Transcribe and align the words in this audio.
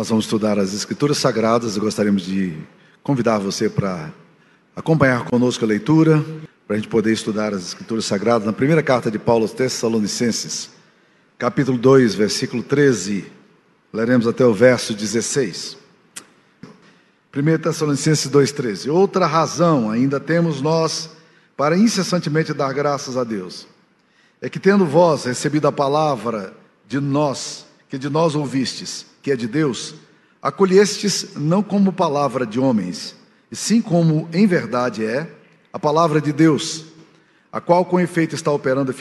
Nós 0.00 0.08
vamos 0.08 0.24
estudar 0.24 0.58
as 0.58 0.72
Escrituras 0.72 1.18
Sagradas 1.18 1.76
e 1.76 1.78
gostaríamos 1.78 2.22
de 2.22 2.56
convidar 3.02 3.36
você 3.36 3.68
para 3.68 4.10
acompanhar 4.74 5.26
conosco 5.26 5.62
a 5.62 5.68
leitura, 5.68 6.24
para 6.66 6.76
a 6.76 6.78
gente 6.78 6.88
poder 6.88 7.12
estudar 7.12 7.52
as 7.52 7.66
Escrituras 7.66 8.06
Sagradas 8.06 8.46
na 8.46 8.52
primeira 8.54 8.82
carta 8.82 9.10
de 9.10 9.18
Paulo 9.18 9.42
aos 9.42 9.52
Tessalonicenses, 9.52 10.70
capítulo 11.36 11.76
2, 11.76 12.14
versículo 12.14 12.62
13. 12.62 13.30
Leremos 13.92 14.26
até 14.26 14.42
o 14.42 14.54
verso 14.54 14.94
16. 14.94 15.76
1 17.36 17.58
Tessalonicenses 17.58 18.30
2,13. 18.30 18.90
Outra 18.90 19.26
razão 19.26 19.90
ainda 19.90 20.18
temos 20.18 20.62
nós 20.62 21.10
para 21.58 21.76
incessantemente 21.76 22.54
dar 22.54 22.72
graças 22.72 23.18
a 23.18 23.22
Deus, 23.22 23.66
é 24.40 24.48
que 24.48 24.58
tendo 24.58 24.86
vós 24.86 25.24
recebido 25.24 25.68
a 25.68 25.72
palavra 25.72 26.54
de 26.88 26.98
nós, 27.00 27.66
que 27.90 27.98
de 27.98 28.08
nós 28.08 28.36
ouvistes, 28.36 29.04
que 29.20 29.32
é 29.32 29.36
de 29.36 29.48
Deus, 29.48 29.96
acolhestes 30.40 31.34
não 31.34 31.60
como 31.60 31.92
palavra 31.92 32.46
de 32.46 32.60
homens, 32.60 33.16
e 33.50 33.56
sim 33.56 33.82
como 33.82 34.28
em 34.32 34.46
verdade 34.46 35.04
é 35.04 35.28
a 35.72 35.78
palavra 35.78 36.20
de 36.20 36.32
Deus, 36.32 36.84
a 37.52 37.60
qual 37.60 37.84
com 37.84 37.98
efeito 37.98 38.36
está 38.36 38.52
operando 38.52 38.94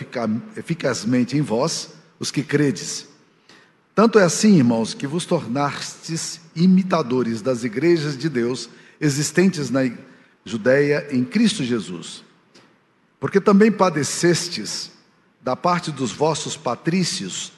eficazmente 0.58 1.38
em 1.38 1.42
vós, 1.42 1.90
os 2.20 2.32
que 2.32 2.42
credes. 2.42 3.08
Tanto 3.94 4.18
é 4.18 4.24
assim, 4.24 4.58
irmãos, 4.58 4.96
que 4.96 5.06
vos 5.06 5.26
tornastes 5.26 6.42
imitadores 6.56 7.44
das 7.44 7.64
igrejas 7.64 8.18
de 8.18 8.28
Deus 8.28 8.70
existentes 9.00 9.70
na 9.70 9.82
Judéia 10.44 11.08
em 11.12 11.24
Cristo 11.24 11.64
Jesus. 11.64 12.24
Porque 13.20 13.40
também 13.40 13.72
padecestes 13.72 14.92
da 15.42 15.56
parte 15.56 15.92
dos 15.92 16.12
vossos 16.12 16.58
patrícios 16.58 17.52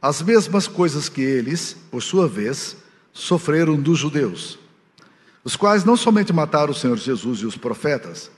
as 0.00 0.22
mesmas 0.22 0.66
coisas 0.66 1.08
que 1.08 1.20
eles, 1.20 1.76
por 1.90 2.02
sua 2.02 2.26
vez, 2.26 2.76
sofreram 3.12 3.78
dos 3.78 3.98
judeus, 3.98 4.58
os 5.44 5.56
quais 5.56 5.84
não 5.84 5.96
somente 5.96 6.32
mataram 6.32 6.72
o 6.72 6.74
Senhor 6.74 6.96
Jesus 6.96 7.40
e 7.40 7.46
os 7.46 7.56
profetas, 7.56 8.30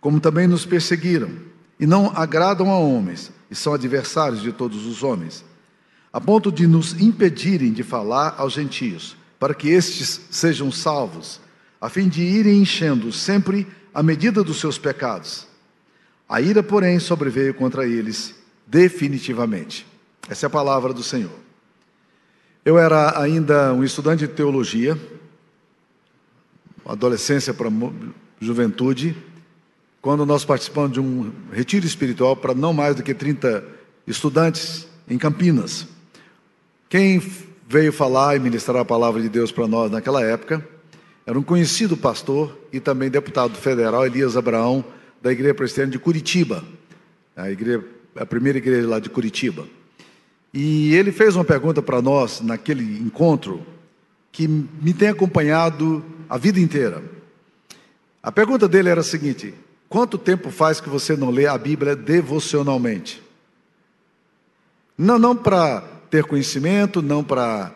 como 0.00 0.20
também 0.20 0.46
nos 0.46 0.64
perseguiram, 0.64 1.30
e 1.78 1.86
não 1.86 2.12
agradam 2.14 2.70
a 2.70 2.78
homens, 2.78 3.32
e 3.50 3.54
são 3.54 3.74
adversários 3.74 4.42
de 4.42 4.52
todos 4.52 4.86
os 4.86 5.02
homens, 5.02 5.44
a 6.12 6.20
ponto 6.20 6.52
de 6.52 6.66
nos 6.66 7.00
impedirem 7.00 7.72
de 7.72 7.82
falar 7.82 8.34
aos 8.38 8.52
gentios, 8.52 9.16
para 9.38 9.54
que 9.54 9.68
estes 9.68 10.20
sejam 10.30 10.70
salvos, 10.70 11.40
a 11.80 11.88
fim 11.88 12.08
de 12.08 12.22
irem 12.22 12.60
enchendo 12.60 13.12
sempre 13.12 13.66
a 13.94 14.02
medida 14.02 14.42
dos 14.42 14.60
seus 14.60 14.78
pecados. 14.78 15.46
A 16.28 16.40
ira, 16.40 16.62
porém, 16.62 16.98
sobreveio 16.98 17.54
contra 17.54 17.86
eles 17.86 18.34
definitivamente. 18.66 19.86
Essa 20.28 20.46
é 20.46 20.48
a 20.48 20.50
palavra 20.50 20.92
do 20.92 21.02
Senhor. 21.02 21.32
Eu 22.64 22.78
era 22.78 23.18
ainda 23.18 23.72
um 23.72 23.82
estudante 23.82 24.26
de 24.26 24.32
teologia, 24.32 24.98
adolescência 26.84 27.54
para 27.54 27.70
juventude, 28.38 29.16
quando 30.02 30.26
nós 30.26 30.44
participamos 30.44 30.92
de 30.92 31.00
um 31.00 31.32
retiro 31.50 31.86
espiritual 31.86 32.36
para 32.36 32.54
não 32.54 32.74
mais 32.74 32.94
do 32.94 33.02
que 33.02 33.14
30 33.14 33.64
estudantes 34.06 34.86
em 35.08 35.16
Campinas. 35.16 35.86
Quem 36.90 37.22
veio 37.66 37.92
falar 37.92 38.36
e 38.36 38.38
ministrar 38.38 38.82
a 38.82 38.84
palavra 38.84 39.22
de 39.22 39.28
Deus 39.30 39.50
para 39.50 39.66
nós 39.66 39.90
naquela 39.90 40.22
época 40.22 40.66
era 41.26 41.38
um 41.38 41.42
conhecido 41.42 41.96
pastor 41.96 42.58
e 42.72 42.80
também 42.80 43.10
deputado 43.10 43.54
federal, 43.56 44.06
Elias 44.06 44.36
Abraão, 44.36 44.84
da 45.22 45.32
Igreja 45.32 45.54
Presbiteriana 45.54 45.92
de 45.92 45.98
Curitiba, 45.98 46.64
a, 47.36 47.50
igreja, 47.50 47.84
a 48.16 48.26
primeira 48.26 48.58
igreja 48.58 48.86
lá 48.86 48.98
de 48.98 49.10
Curitiba. 49.10 49.66
E 50.52 50.94
ele 50.94 51.12
fez 51.12 51.36
uma 51.36 51.44
pergunta 51.44 51.82
para 51.82 52.00
nós 52.00 52.40
naquele 52.40 52.98
encontro 53.00 53.66
que 54.32 54.48
me 54.48 54.94
tem 54.94 55.08
acompanhado 55.08 56.04
a 56.28 56.38
vida 56.38 56.60
inteira. 56.60 57.02
A 58.22 58.32
pergunta 58.32 58.68
dele 58.68 58.88
era 58.88 59.00
a 59.00 59.04
seguinte: 59.04 59.54
quanto 59.88 60.16
tempo 60.16 60.50
faz 60.50 60.80
que 60.80 60.88
você 60.88 61.16
não 61.16 61.30
lê 61.30 61.46
a 61.46 61.58
Bíblia 61.58 61.94
devocionalmente? 61.94 63.22
Não, 64.96 65.18
não 65.18 65.36
para 65.36 65.80
ter 66.10 66.24
conhecimento, 66.24 67.00
não 67.02 67.22
para 67.22 67.72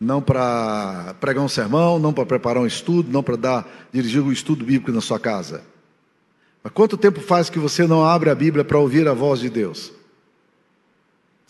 não 0.00 0.20
para 0.20 1.14
pregar 1.20 1.44
um 1.44 1.48
sermão, 1.48 1.96
não 1.96 2.12
para 2.12 2.26
preparar 2.26 2.60
um 2.60 2.66
estudo, 2.66 3.12
não 3.12 3.22
para 3.22 3.36
dar 3.36 3.88
dirigir 3.92 4.20
um 4.20 4.32
estudo 4.32 4.64
bíblico 4.64 4.90
na 4.90 5.00
sua 5.00 5.20
casa. 5.20 5.62
Mas 6.62 6.72
quanto 6.72 6.96
tempo 6.96 7.20
faz 7.20 7.48
que 7.48 7.58
você 7.58 7.86
não 7.86 8.04
abre 8.04 8.28
a 8.28 8.34
Bíblia 8.34 8.64
para 8.64 8.78
ouvir 8.78 9.06
a 9.06 9.12
voz 9.12 9.38
de 9.38 9.48
Deus? 9.48 9.92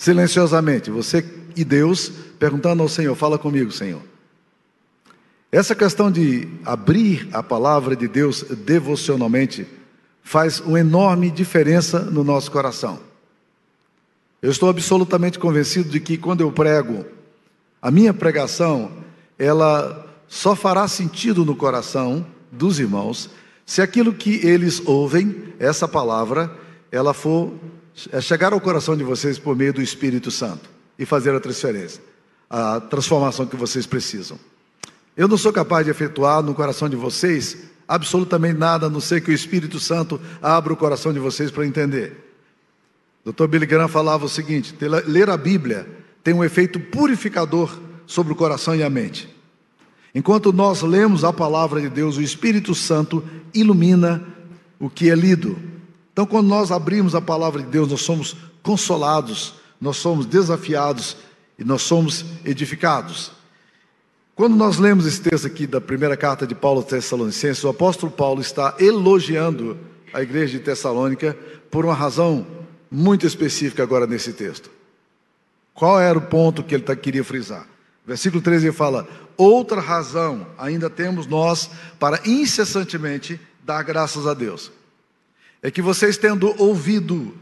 Silenciosamente, 0.02 0.90
você 0.90 1.24
e 1.54 1.64
Deus, 1.64 2.10
perguntando 2.36 2.82
ao 2.82 2.88
Senhor: 2.88 3.14
Fala 3.14 3.38
comigo, 3.38 3.70
Senhor. 3.70 4.02
Essa 5.52 5.76
questão 5.76 6.10
de 6.10 6.48
abrir 6.64 7.28
a 7.32 7.40
palavra 7.40 7.94
de 7.94 8.08
Deus 8.08 8.42
devocionalmente 8.42 9.64
faz 10.24 10.58
uma 10.58 10.80
enorme 10.80 11.30
diferença 11.30 12.00
no 12.00 12.24
nosso 12.24 12.50
coração. 12.50 12.98
Eu 14.40 14.50
estou 14.50 14.68
absolutamente 14.68 15.38
convencido 15.38 15.88
de 15.88 16.00
que 16.00 16.16
quando 16.16 16.40
eu 16.40 16.50
prego, 16.50 17.04
a 17.80 17.88
minha 17.88 18.12
pregação, 18.12 18.90
ela 19.38 20.04
só 20.26 20.56
fará 20.56 20.88
sentido 20.88 21.44
no 21.44 21.54
coração 21.54 22.26
dos 22.50 22.80
irmãos 22.80 23.30
se 23.64 23.80
aquilo 23.80 24.12
que 24.12 24.44
eles 24.44 24.82
ouvem, 24.84 25.54
essa 25.60 25.86
palavra, 25.86 26.50
ela 26.90 27.14
for 27.14 27.52
é 28.10 28.20
chegar 28.20 28.52
ao 28.52 28.60
coração 28.60 28.96
de 28.96 29.04
vocês 29.04 29.38
por 29.38 29.56
meio 29.56 29.72
do 29.72 29.82
Espírito 29.82 30.30
Santo 30.30 30.68
e 30.98 31.04
fazer 31.04 31.34
a 31.34 31.40
transferência, 31.40 32.02
a 32.48 32.80
transformação 32.80 33.46
que 33.46 33.56
vocês 33.56 33.86
precisam. 33.86 34.38
Eu 35.16 35.28
não 35.28 35.36
sou 35.36 35.52
capaz 35.52 35.84
de 35.84 35.90
efetuar 35.90 36.42
no 36.42 36.54
coração 36.54 36.88
de 36.88 36.96
vocês 36.96 37.58
absolutamente 37.86 38.58
nada, 38.58 38.86
a 38.86 38.90
não 38.90 39.00
ser 39.00 39.20
que 39.20 39.30
o 39.30 39.34
Espírito 39.34 39.78
Santo 39.78 40.20
abra 40.40 40.72
o 40.72 40.76
coração 40.76 41.12
de 41.12 41.18
vocês 41.18 41.50
para 41.50 41.66
entender. 41.66 42.32
Dr. 43.24 43.46
Billy 43.46 43.66
Graham 43.66 43.88
falava 43.88 44.24
o 44.24 44.28
seguinte: 44.28 44.74
ler 45.06 45.28
a 45.28 45.36
Bíblia 45.36 45.86
tem 46.24 46.32
um 46.32 46.42
efeito 46.42 46.80
purificador 46.80 47.78
sobre 48.06 48.32
o 48.32 48.36
coração 48.36 48.74
e 48.74 48.82
a 48.82 48.90
mente. 48.90 49.28
Enquanto 50.14 50.52
nós 50.52 50.82
lemos 50.82 51.24
a 51.24 51.32
palavra 51.32 51.80
de 51.80 51.88
Deus, 51.88 52.16
o 52.16 52.22
Espírito 52.22 52.74
Santo 52.74 53.24
ilumina 53.54 54.22
o 54.78 54.90
que 54.90 55.10
é 55.10 55.14
lido. 55.14 55.58
Então, 56.12 56.26
quando 56.26 56.46
nós 56.46 56.70
abrimos 56.70 57.14
a 57.14 57.20
palavra 57.20 57.62
de 57.62 57.68
Deus, 57.68 57.88
nós 57.88 58.02
somos 58.02 58.36
consolados, 58.62 59.54
nós 59.80 59.96
somos 59.96 60.26
desafiados 60.26 61.16
e 61.58 61.64
nós 61.64 61.82
somos 61.82 62.24
edificados. 62.44 63.32
Quando 64.34 64.54
nós 64.54 64.78
lemos 64.78 65.06
esse 65.06 65.20
texto 65.20 65.46
aqui 65.46 65.66
da 65.66 65.80
primeira 65.80 66.16
carta 66.16 66.46
de 66.46 66.54
Paulo 66.54 66.80
aos 66.80 66.88
Tessalonicenses, 66.88 67.64
o 67.64 67.68
apóstolo 67.68 68.12
Paulo 68.12 68.40
está 68.40 68.74
elogiando 68.78 69.78
a 70.12 70.22
igreja 70.22 70.58
de 70.58 70.64
Tessalônica 70.64 71.36
por 71.70 71.84
uma 71.84 71.94
razão 71.94 72.46
muito 72.90 73.26
específica 73.26 73.82
agora 73.82 74.06
nesse 74.06 74.34
texto. 74.34 74.70
Qual 75.72 75.98
era 75.98 76.18
o 76.18 76.22
ponto 76.22 76.62
que 76.62 76.74
ele 76.74 76.82
tá, 76.82 76.94
queria 76.94 77.24
frisar? 77.24 77.66
Versículo 78.06 78.42
13 78.42 78.66
ele 78.66 78.72
fala: 78.72 79.08
Outra 79.36 79.80
razão 79.80 80.46
ainda 80.58 80.90
temos 80.90 81.26
nós 81.26 81.70
para 81.98 82.20
incessantemente 82.26 83.40
dar 83.64 83.82
graças 83.82 84.26
a 84.26 84.34
Deus 84.34 84.70
é 85.62 85.70
que 85.70 85.80
vocês 85.80 86.18
tendo 86.18 86.54
ouvido 86.60 87.34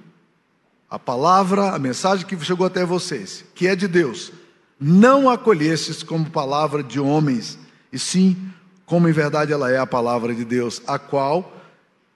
a 0.90 0.98
palavra, 0.98 1.70
a 1.70 1.78
mensagem 1.78 2.26
que 2.26 2.38
chegou 2.44 2.66
até 2.66 2.84
vocês, 2.84 3.44
que 3.54 3.66
é 3.66 3.74
de 3.74 3.88
Deus, 3.88 4.32
não 4.78 5.30
acolhestes 5.30 6.02
como 6.02 6.28
palavra 6.28 6.82
de 6.82 7.00
homens, 7.00 7.58
e 7.92 7.98
sim 7.98 8.36
como 8.84 9.08
em 9.08 9.12
verdade 9.12 9.52
ela 9.52 9.70
é 9.70 9.78
a 9.78 9.86
palavra 9.86 10.34
de 10.34 10.44
Deus, 10.44 10.82
a 10.86 10.98
qual, 10.98 11.56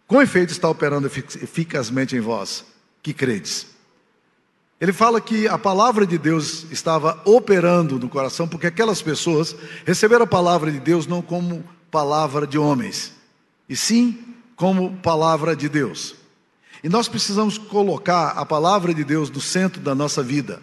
com 0.08 0.20
efeito, 0.20 0.50
está 0.50 0.68
operando 0.68 1.06
eficazmente 1.06 2.16
em 2.16 2.20
vós, 2.20 2.64
que 3.00 3.14
credes. 3.14 3.68
Ele 4.80 4.92
fala 4.92 5.20
que 5.20 5.46
a 5.46 5.56
palavra 5.56 6.04
de 6.04 6.18
Deus 6.18 6.66
estava 6.72 7.22
operando 7.24 7.98
no 7.98 8.08
coração, 8.08 8.48
porque 8.48 8.66
aquelas 8.66 9.00
pessoas 9.00 9.54
receberam 9.84 10.24
a 10.24 10.26
palavra 10.26 10.72
de 10.72 10.80
Deus 10.80 11.06
não 11.06 11.22
como 11.22 11.64
palavra 11.92 12.44
de 12.44 12.58
homens, 12.58 13.12
e 13.68 13.76
sim 13.76 14.23
como 14.56 14.96
palavra 14.98 15.54
de 15.54 15.68
Deus. 15.68 16.14
E 16.82 16.88
nós 16.88 17.08
precisamos 17.08 17.56
colocar 17.56 18.28
a 18.30 18.44
palavra 18.44 18.92
de 18.92 19.04
Deus 19.04 19.30
no 19.30 19.40
centro 19.40 19.80
da 19.80 19.94
nossa 19.94 20.22
vida. 20.22 20.60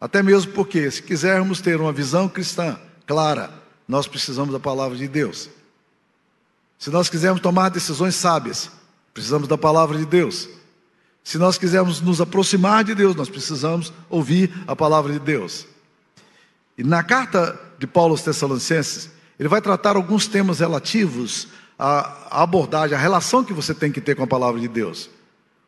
Até 0.00 0.22
mesmo 0.22 0.52
porque, 0.52 0.90
se 0.90 1.02
quisermos 1.02 1.60
ter 1.60 1.80
uma 1.80 1.92
visão 1.92 2.28
cristã 2.28 2.78
clara, 3.06 3.52
nós 3.86 4.06
precisamos 4.06 4.52
da 4.52 4.60
palavra 4.60 4.96
de 4.96 5.08
Deus. 5.08 5.50
Se 6.78 6.90
nós 6.90 7.10
quisermos 7.10 7.42
tomar 7.42 7.68
decisões 7.70 8.14
sábias, 8.14 8.70
precisamos 9.12 9.48
da 9.48 9.58
palavra 9.58 9.98
de 9.98 10.06
Deus. 10.06 10.48
Se 11.24 11.36
nós 11.36 11.58
quisermos 11.58 12.00
nos 12.00 12.20
aproximar 12.20 12.84
de 12.84 12.94
Deus, 12.94 13.14
nós 13.16 13.28
precisamos 13.28 13.92
ouvir 14.08 14.50
a 14.66 14.74
palavra 14.76 15.12
de 15.12 15.18
Deus. 15.18 15.66
E 16.78 16.84
na 16.84 17.02
carta 17.02 17.58
de 17.78 17.86
Paulo 17.86 18.12
aos 18.12 18.22
Tessalonicenses, 18.22 19.10
ele 19.38 19.48
vai 19.48 19.60
tratar 19.60 19.96
alguns 19.96 20.26
temas 20.26 20.60
relativos 20.60 21.48
a 21.78 22.42
abordagem, 22.42 22.96
a 22.96 23.00
relação 23.00 23.44
que 23.44 23.52
você 23.52 23.72
tem 23.72 23.92
que 23.92 24.00
ter 24.00 24.16
com 24.16 24.24
a 24.24 24.26
palavra 24.26 24.60
de 24.60 24.66
Deus. 24.66 25.08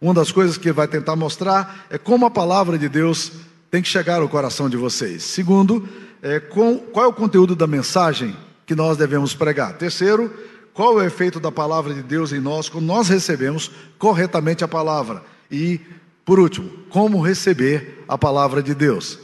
Uma 0.01 0.15
das 0.15 0.33
coisas 0.33 0.57
que 0.57 0.69
ele 0.69 0.75
vai 0.75 0.89
tentar 0.89 1.15
mostrar 1.15 1.87
é 1.91 1.99
como 1.99 2.27
a 2.27 2.31
palavra 2.31 2.79
de 2.79 2.89
Deus 2.89 3.33
tem 3.71 3.81
que 3.81 3.89
chegar 3.89 4.21
ao 4.21 4.29
coração 4.29 4.69
de 4.69 4.77
vocês. 4.77 5.23
Segundo, 5.23 5.89
é, 6.23 6.41
com, 6.41 6.79
qual 6.79 7.05
é 7.05 7.09
o 7.09 7.13
conteúdo 7.13 7.55
da 7.55 7.67
mensagem 7.67 8.37
que 8.67 8.75
nós 8.75 8.97
devemos 8.97 9.35
pregar. 9.35 9.75
Terceiro, 9.75 10.33
qual 10.73 10.99
é 11.01 11.05
o 11.05 11.07
efeito 11.07 11.39
da 11.39 11.53
palavra 11.53 11.93
de 11.93 12.03
Deus 12.03 12.33
em 12.33 12.41
nós 12.41 12.69
quando 12.69 12.87
nós 12.87 13.09
recebemos 13.09 13.71
corretamente 13.99 14.65
a 14.65 14.69
palavra. 14.69 15.23
E, 15.51 15.81
por 16.25 16.41
último, 16.41 16.71
como 16.89 17.21
receber 17.21 18.05
a 18.09 18.17
palavra 18.17 18.63
de 18.63 18.75
Deus. 18.75 19.19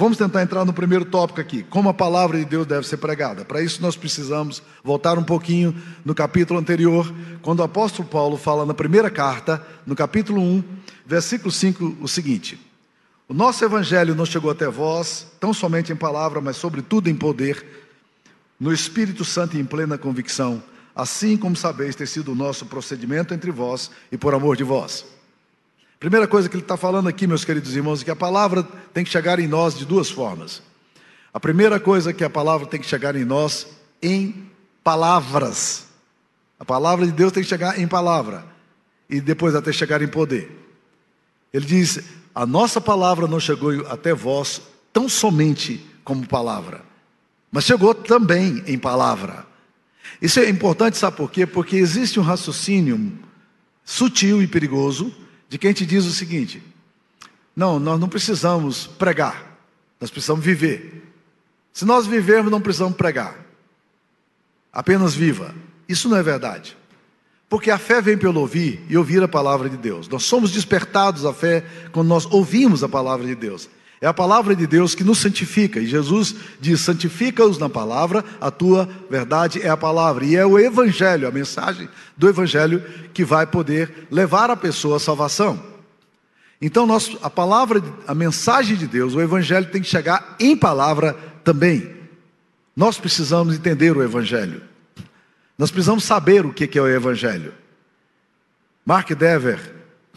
Vamos 0.00 0.16
tentar 0.16 0.42
entrar 0.42 0.64
no 0.64 0.72
primeiro 0.72 1.04
tópico 1.04 1.42
aqui, 1.42 1.62
como 1.62 1.90
a 1.90 1.92
palavra 1.92 2.38
de 2.38 2.46
Deus 2.46 2.66
deve 2.66 2.86
ser 2.86 2.96
pregada. 2.96 3.44
Para 3.44 3.60
isso 3.60 3.82
nós 3.82 3.96
precisamos 3.96 4.62
voltar 4.82 5.18
um 5.18 5.22
pouquinho 5.22 5.76
no 6.02 6.14
capítulo 6.14 6.58
anterior, 6.58 7.14
quando 7.42 7.60
o 7.60 7.64
apóstolo 7.64 8.08
Paulo 8.08 8.38
fala 8.38 8.64
na 8.64 8.72
primeira 8.72 9.10
carta, 9.10 9.62
no 9.86 9.94
capítulo 9.94 10.40
1, 10.40 10.64
versículo 11.04 11.52
5, 11.52 11.98
o 12.00 12.08
seguinte: 12.08 12.58
O 13.28 13.34
nosso 13.34 13.62
evangelho 13.62 14.14
não 14.14 14.24
chegou 14.24 14.50
até 14.50 14.70
vós, 14.70 15.26
tão 15.38 15.52
somente 15.52 15.92
em 15.92 15.96
palavra, 15.96 16.40
mas 16.40 16.56
sobretudo 16.56 17.10
em 17.10 17.14
poder, 17.14 17.62
no 18.58 18.72
Espírito 18.72 19.22
Santo 19.22 19.58
e 19.58 19.60
em 19.60 19.66
plena 19.66 19.98
convicção, 19.98 20.62
assim 20.96 21.36
como 21.36 21.54
sabeis 21.54 21.94
ter 21.94 22.06
sido 22.06 22.32
o 22.32 22.34
nosso 22.34 22.64
procedimento 22.64 23.34
entre 23.34 23.50
vós 23.50 23.90
e 24.10 24.16
por 24.16 24.32
amor 24.32 24.56
de 24.56 24.64
vós. 24.64 25.04
Primeira 26.00 26.26
coisa 26.26 26.48
que 26.48 26.56
ele 26.56 26.62
está 26.62 26.78
falando 26.78 27.10
aqui, 27.10 27.26
meus 27.26 27.44
queridos 27.44 27.76
irmãos, 27.76 28.00
é 28.00 28.04
que 28.06 28.10
a 28.10 28.16
palavra 28.16 28.62
tem 28.94 29.04
que 29.04 29.10
chegar 29.10 29.38
em 29.38 29.46
nós 29.46 29.76
de 29.76 29.84
duas 29.84 30.08
formas. 30.08 30.62
A 31.30 31.38
primeira 31.38 31.78
coisa 31.78 32.08
é 32.08 32.12
que 32.14 32.24
a 32.24 32.30
palavra 32.30 32.66
tem 32.66 32.80
que 32.80 32.86
chegar 32.86 33.14
em 33.14 33.24
nós 33.24 33.66
em 34.02 34.50
palavras. 34.82 35.88
A 36.58 36.64
palavra 36.64 37.04
de 37.04 37.12
Deus 37.12 37.32
tem 37.32 37.42
que 37.42 37.48
chegar 37.50 37.78
em 37.78 37.86
palavra 37.86 38.46
e 39.10 39.20
depois 39.20 39.54
até 39.54 39.70
chegar 39.74 40.00
em 40.00 40.08
poder. 40.08 40.50
Ele 41.52 41.66
diz: 41.66 42.00
A 42.34 42.46
nossa 42.46 42.80
palavra 42.80 43.28
não 43.28 43.38
chegou 43.38 43.86
até 43.86 44.14
vós 44.14 44.62
tão 44.94 45.06
somente 45.06 45.86
como 46.02 46.26
palavra, 46.26 46.80
mas 47.52 47.64
chegou 47.64 47.94
também 47.94 48.64
em 48.66 48.78
palavra. 48.78 49.44
Isso 50.22 50.40
é 50.40 50.48
importante, 50.48 50.96
sabe 50.96 51.18
por 51.18 51.30
quê? 51.30 51.44
Porque 51.44 51.76
existe 51.76 52.18
um 52.18 52.22
raciocínio 52.22 53.18
sutil 53.84 54.42
e 54.42 54.46
perigoso 54.46 55.14
de 55.50 55.58
quem 55.58 55.72
te 55.72 55.84
diz 55.84 56.06
o 56.06 56.12
seguinte: 56.12 56.62
não, 57.54 57.78
nós 57.78 58.00
não 58.00 58.08
precisamos 58.08 58.86
pregar, 58.86 59.58
nós 60.00 60.10
precisamos 60.10 60.42
viver. 60.42 61.12
Se 61.72 61.84
nós 61.84 62.06
vivermos, 62.06 62.50
não 62.50 62.60
precisamos 62.60 62.96
pregar, 62.96 63.36
apenas 64.72 65.14
viva. 65.14 65.54
Isso 65.88 66.08
não 66.08 66.16
é 66.16 66.22
verdade. 66.22 66.76
Porque 67.48 67.70
a 67.70 67.78
fé 67.78 68.00
vem 68.00 68.16
pelo 68.16 68.40
ouvir 68.40 68.84
e 68.88 68.96
ouvir 68.96 69.20
a 69.22 69.28
palavra 69.28 69.68
de 69.68 69.76
Deus. 69.76 70.08
Nós 70.08 70.22
somos 70.22 70.52
despertados 70.52 71.26
à 71.26 71.34
fé 71.34 71.64
quando 71.90 72.06
nós 72.06 72.24
ouvimos 72.26 72.84
a 72.84 72.88
palavra 72.88 73.26
de 73.26 73.34
Deus. 73.34 73.68
É 74.00 74.06
a 74.06 74.14
palavra 74.14 74.56
de 74.56 74.66
Deus 74.66 74.94
que 74.94 75.04
nos 75.04 75.18
santifica. 75.18 75.78
E 75.78 75.86
Jesus 75.86 76.34
diz: 76.58 76.80
santifica-os 76.80 77.58
na 77.58 77.68
palavra, 77.68 78.24
a 78.40 78.50
tua 78.50 78.88
verdade 79.10 79.60
é 79.60 79.68
a 79.68 79.76
palavra. 79.76 80.24
E 80.24 80.36
é 80.36 80.46
o 80.46 80.58
Evangelho, 80.58 81.28
a 81.28 81.30
mensagem 81.30 81.88
do 82.16 82.28
Evangelho, 82.28 82.82
que 83.12 83.24
vai 83.24 83.46
poder 83.46 84.08
levar 84.10 84.50
a 84.50 84.56
pessoa 84.56 84.96
à 84.96 85.00
salvação. 85.00 85.62
Então, 86.62 86.86
nós, 86.86 87.16
a 87.22 87.28
palavra, 87.28 87.82
a 88.06 88.14
mensagem 88.14 88.76
de 88.76 88.86
Deus, 88.86 89.14
o 89.14 89.20
Evangelho 89.20 89.70
tem 89.70 89.82
que 89.82 89.88
chegar 89.88 90.36
em 90.40 90.56
palavra 90.56 91.14
também. 91.44 91.94
Nós 92.74 92.98
precisamos 92.98 93.54
entender 93.54 93.94
o 93.94 94.02
Evangelho. 94.02 94.62
Nós 95.58 95.70
precisamos 95.70 96.04
saber 96.04 96.46
o 96.46 96.52
que 96.54 96.78
é 96.78 96.82
o 96.82 96.88
Evangelho. 96.88 97.52
Mark 98.84 99.10
Dever, 99.10 99.58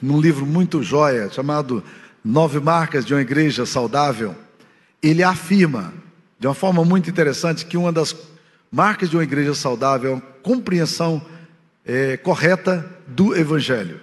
num 0.02 0.20
livro 0.20 0.46
muito 0.46 0.82
joia, 0.82 1.30
chamado 1.30 1.84
Nove 2.24 2.60
Marcas 2.60 3.06
de 3.06 3.14
uma 3.14 3.22
Igreja 3.22 3.66
Saudável, 3.66 4.36
ele 5.02 5.22
afirma, 5.22 5.94
de 6.40 6.48
uma 6.48 6.54
forma 6.54 6.86
muito 6.86 7.10
interessante, 7.10 7.66
que 7.66 7.76
uma 7.76 7.92
das 7.92 8.16
marcas 8.72 9.10
de 9.10 9.18
uma 9.18 9.24
igreja 9.24 9.54
saudável 9.54 10.12
é 10.12 10.14
uma 10.14 10.22
compreensão 10.42 11.24
é, 11.86 12.18
correta 12.18 12.86
do 13.06 13.36
Evangelho. 13.36 14.00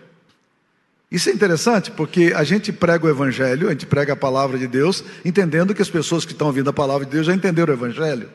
Isso 1.11 1.29
é 1.29 1.33
interessante 1.33 1.91
porque 1.91 2.33
a 2.37 2.45
gente 2.45 2.73
prega 2.73 3.07
o 3.07 3.11
Evangelho, 3.11 3.67
a 3.67 3.73
gente 3.73 3.87
prega 3.87 4.13
a 4.13 4.17
palavra 4.17 4.57
de 4.57 4.69
Deus, 4.69 5.03
entendendo 5.25 5.75
que 5.75 5.83
as 5.83 5.91
pessoas 5.91 6.25
que 6.25 6.33
estão 6.33 6.47
ouvindo 6.47 6.71
a 6.71 6.73
palavra 6.73 7.05
de 7.05 7.11
Deus 7.11 7.27
já 7.27 7.35
entenderam 7.35 7.75
o 7.75 7.77
Evangelho. 7.77 8.29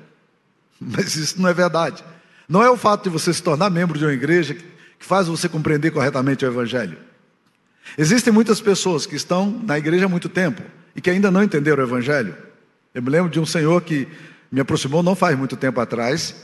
Mas 0.80 1.16
isso 1.16 1.42
não 1.42 1.48
é 1.48 1.54
verdade. 1.54 2.04
Não 2.50 2.62
é 2.62 2.70
o 2.70 2.76
fato 2.76 3.04
de 3.04 3.10
você 3.10 3.34
se 3.34 3.42
tornar 3.42 3.70
membro 3.70 3.98
de 3.98 4.04
uma 4.04 4.12
igreja 4.12 4.56
que 4.56 4.66
faz 5.00 5.28
você 5.28 5.48
compreender 5.48 5.92
corretamente 5.92 6.44
o 6.44 6.48
Evangelho. 6.50 6.98
Existem 7.98 8.34
muitas 8.34 8.60
pessoas 8.60 9.06
que 9.06 9.16
estão 9.16 9.62
na 9.64 9.78
igreja 9.78 10.06
há 10.06 10.10
muito 10.10 10.30
tempo 10.30 10.62
e 10.96 11.02
que 11.02 11.10
ainda 11.10 11.32
não 11.32 11.44
entenderam 11.44 11.84
o 11.84 11.88
Evangelho. 11.88 12.36
Eu 12.94 13.02
me 13.02 13.10
lembro 13.10 13.30
de 13.30 13.40
um 13.40 13.46
senhor 13.46 13.82
que 13.82 14.08
me 14.52 14.60
aproximou 14.60 15.04
não 15.04 15.16
faz 15.16 15.38
muito 15.38 15.56
tempo 15.56 15.80
atrás 15.80 16.36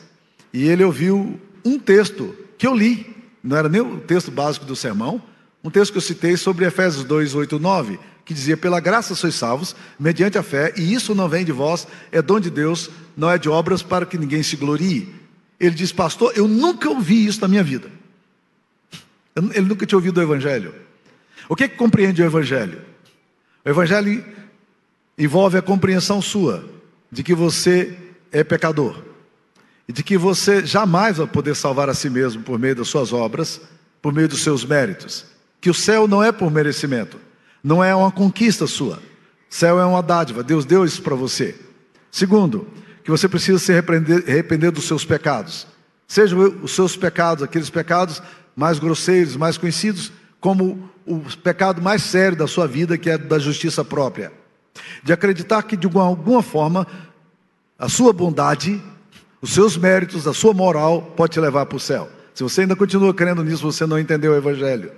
e 0.54 0.68
ele 0.68 0.84
ouviu 0.84 1.40
um 1.64 1.80
texto 1.80 2.36
que 2.58 2.68
eu 2.68 2.76
li, 2.76 3.16
não 3.44 3.58
era 3.58 3.70
nem 3.70 3.82
o 3.82 4.00
texto 4.00 4.32
básico 4.32 4.66
do 4.66 4.76
sermão, 4.76 5.22
um 5.64 5.70
texto 5.70 5.92
que 5.92 5.98
eu 5.98 6.02
citei 6.02 6.36
sobre 6.38 6.66
Efésios 6.66 7.04
2, 7.04 7.36
8, 7.36 7.60
9, 7.60 8.00
que 8.26 8.34
dizia: 8.34 8.58
Pela 8.58 8.80
graça 8.80 9.16
sois 9.16 9.36
salvos, 9.36 9.76
mediante 10.00 10.38
a 10.38 10.44
fé, 10.44 10.74
e 10.76 10.94
isso 10.94 11.14
não 11.14 11.30
vem 11.30 11.46
de 11.46 11.52
vós, 11.52 11.88
é 12.12 12.22
dom 12.22 12.40
de 12.40 12.50
Deus, 12.50 12.90
não 13.16 13.30
é 13.30 13.38
de 13.38 13.48
obras 13.48 13.84
para 13.84 14.06
que 14.06 14.18
ninguém 14.18 14.42
se 14.44 14.56
glorie. 14.56 15.14
Ele 15.60 15.76
diz, 15.76 15.92
pastor, 15.92 16.34
eu 16.36 16.48
nunca 16.48 16.90
ouvi 16.90 17.28
isso 17.28 17.40
na 17.40 17.48
minha 17.48 17.64
vida. 17.64 17.88
Ele 19.36 19.68
nunca 19.68 19.86
tinha 19.86 19.98
ouvido 19.98 20.18
o 20.18 20.24
Evangelho. 20.24 20.74
O 21.52 21.56
que, 21.56 21.68
que 21.68 21.76
compreende 21.76 22.22
o 22.22 22.26
Evangelho? 22.26 22.82
O 23.66 23.70
Evangelho 23.70 24.24
envolve 25.18 25.58
a 25.58 25.62
compreensão 25.62 26.22
sua 26.22 26.64
de 27.12 27.24
que 27.24 27.36
você 27.36 27.94
é 28.32 28.42
pecador 28.42 29.04
e 29.86 29.92
de 29.92 30.02
que 30.02 30.18
você 30.18 30.66
jamais 30.66 31.18
vai 31.18 31.28
poder 31.28 31.54
salvar 31.54 31.90
a 31.90 31.94
si 31.94 32.10
mesmo 32.10 32.42
por 32.42 32.58
meio 32.58 32.78
das 32.78 32.88
suas 32.88 33.12
obras, 33.12 33.60
por 34.02 34.14
meio 34.14 34.30
dos 34.30 34.42
seus 34.42 34.64
méritos. 34.64 35.26
Que 35.60 35.70
o 35.70 35.74
céu 35.74 36.08
não 36.08 36.24
é 36.24 36.32
por 36.32 36.50
merecimento, 36.50 37.20
não 37.62 37.84
é 37.84 37.94
uma 37.94 38.14
conquista 38.14 38.66
sua. 38.66 38.96
O 39.50 39.54
céu 39.54 39.78
é 39.78 39.86
uma 39.86 40.02
dádiva, 40.02 40.44
Deus 40.44 40.64
deu 40.64 40.86
isso 40.86 41.02
para 41.02 41.16
você. 41.16 41.54
Segundo, 42.10 42.66
que 43.04 43.12
você 43.12 43.28
precisa 43.28 43.60
se 43.60 43.74
arrepender, 43.74 44.24
arrepender 44.26 44.72
dos 44.72 44.86
seus 44.86 45.04
pecados. 45.04 45.68
Sejam 46.08 46.62
os 46.64 46.72
seus 46.72 46.96
pecados, 46.96 47.44
aqueles 47.44 47.70
pecados 47.70 48.24
mais 48.56 48.80
grosseiros, 48.80 49.36
mais 49.36 49.58
conhecidos, 49.58 50.14
como 50.42 50.90
o 51.06 51.22
pecado 51.44 51.82
mais 51.82 52.02
sério 52.02 52.38
da 52.38 52.48
sua 52.48 52.68
vida, 52.68 52.98
que 52.98 53.10
é 53.10 53.18
da 53.18 53.38
justiça 53.38 53.86
própria. 53.86 54.34
De 55.04 55.14
acreditar 55.14 55.62
que, 55.64 55.78
de 55.78 55.88
alguma 55.96 56.42
forma, 56.42 56.88
a 57.78 57.88
sua 57.88 58.12
bondade, 58.12 58.82
os 59.40 59.52
seus 59.52 59.78
méritos, 59.78 60.28
a 60.28 60.34
sua 60.34 60.54
moral 60.54 61.14
pode 61.16 61.34
te 61.34 61.40
levar 61.40 61.68
para 61.68 61.78
o 61.78 61.80
céu. 61.80 62.10
Se 62.34 62.44
você 62.44 62.62
ainda 62.62 62.76
continua 62.76 63.14
crendo 63.14 63.44
nisso, 63.44 63.62
você 63.62 63.86
não 63.86 64.00
entendeu 64.00 64.32
o 64.32 64.36
Evangelho. 64.36 64.92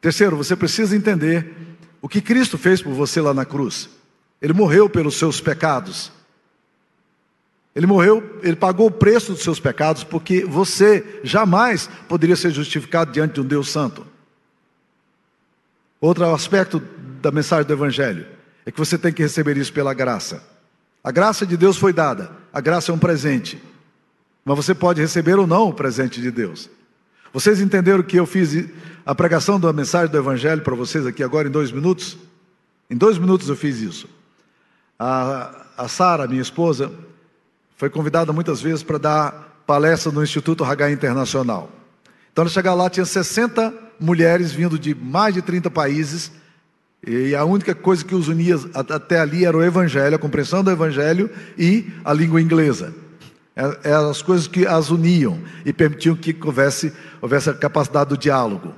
Terceiro, 0.00 0.36
você 0.36 0.56
precisa 0.56 0.96
entender 0.96 1.54
o 2.02 2.08
que 2.08 2.20
Cristo 2.20 2.58
fez 2.58 2.82
por 2.82 2.92
você 2.92 3.20
lá 3.20 3.32
na 3.32 3.44
cruz. 3.44 3.88
Ele 4.42 4.52
morreu 4.52 4.88
pelos 4.88 5.16
seus 5.16 5.40
pecados. 5.40 6.10
Ele 7.76 7.86
morreu, 7.86 8.40
ele 8.42 8.56
pagou 8.56 8.88
o 8.88 8.90
preço 8.90 9.32
dos 9.32 9.42
seus 9.42 9.60
pecados, 9.60 10.02
porque 10.02 10.44
você 10.44 11.20
jamais 11.22 11.88
poderia 12.08 12.34
ser 12.34 12.50
justificado 12.50 13.12
diante 13.12 13.34
de 13.34 13.40
um 13.40 13.44
Deus 13.44 13.70
Santo. 13.70 14.09
Outro 16.00 16.24
aspecto 16.32 16.82
da 17.20 17.30
mensagem 17.30 17.66
do 17.66 17.72
Evangelho 17.72 18.26
é 18.64 18.70
que 18.70 18.78
você 18.78 18.96
tem 18.96 19.12
que 19.12 19.22
receber 19.22 19.56
isso 19.56 19.72
pela 19.72 19.92
graça. 19.92 20.42
A 21.04 21.10
graça 21.10 21.44
de 21.46 21.56
Deus 21.56 21.76
foi 21.76 21.92
dada, 21.92 22.30
a 22.52 22.60
graça 22.60 22.90
é 22.90 22.94
um 22.94 22.98
presente, 22.98 23.62
mas 24.44 24.56
você 24.56 24.74
pode 24.74 25.00
receber 25.00 25.38
ou 25.38 25.46
não 25.46 25.68
o 25.68 25.74
presente 25.74 26.20
de 26.20 26.30
Deus. 26.30 26.70
Vocês 27.32 27.60
entenderam 27.60 28.02
que 28.02 28.16
eu 28.16 28.26
fiz 28.26 28.68
a 29.04 29.14
pregação 29.14 29.60
da 29.60 29.72
mensagem 29.72 30.10
do 30.10 30.18
Evangelho 30.18 30.62
para 30.62 30.74
vocês 30.74 31.06
aqui 31.06 31.22
agora 31.22 31.48
em 31.48 31.50
dois 31.50 31.70
minutos? 31.70 32.16
Em 32.88 32.96
dois 32.96 33.18
minutos 33.18 33.48
eu 33.48 33.56
fiz 33.56 33.80
isso. 33.80 34.08
A, 34.98 35.66
a 35.76 35.88
Sara, 35.88 36.26
minha 36.26 36.42
esposa, 36.42 36.90
foi 37.76 37.88
convidada 37.88 38.32
muitas 38.32 38.60
vezes 38.60 38.82
para 38.82 38.98
dar 38.98 39.62
palestra 39.66 40.10
no 40.10 40.22
Instituto 40.22 40.64
Hagai 40.64 40.92
Internacional. 40.92 41.70
Então, 42.32 42.42
ela 42.42 42.50
chegar 42.50 42.74
lá, 42.74 42.90
tinha 42.90 43.06
60 43.06 43.72
mulheres 44.00 44.50
vindo 44.52 44.78
de 44.78 44.94
mais 44.94 45.34
de 45.34 45.42
30 45.42 45.70
países, 45.70 46.32
e 47.06 47.34
a 47.34 47.44
única 47.44 47.74
coisa 47.74 48.04
que 48.04 48.14
os 48.14 48.28
unia 48.28 48.56
até 48.74 49.20
ali 49.20 49.44
era 49.44 49.56
o 49.56 49.62
Evangelho, 49.62 50.16
a 50.16 50.18
compreensão 50.18 50.62
do 50.62 50.70
Evangelho 50.70 51.30
e 51.56 51.86
a 52.04 52.12
língua 52.12 52.40
inglesa. 52.40 52.92
É, 53.56 53.90
eram 53.90 54.10
as 54.10 54.22
coisas 54.22 54.46
que 54.46 54.66
as 54.66 54.90
uniam 54.90 55.40
e 55.64 55.72
permitiam 55.72 56.14
que 56.14 56.36
houvesse, 56.42 56.92
houvesse 57.20 57.50
a 57.50 57.54
capacidade 57.54 58.10
do 58.10 58.18
diálogo. 58.18 58.74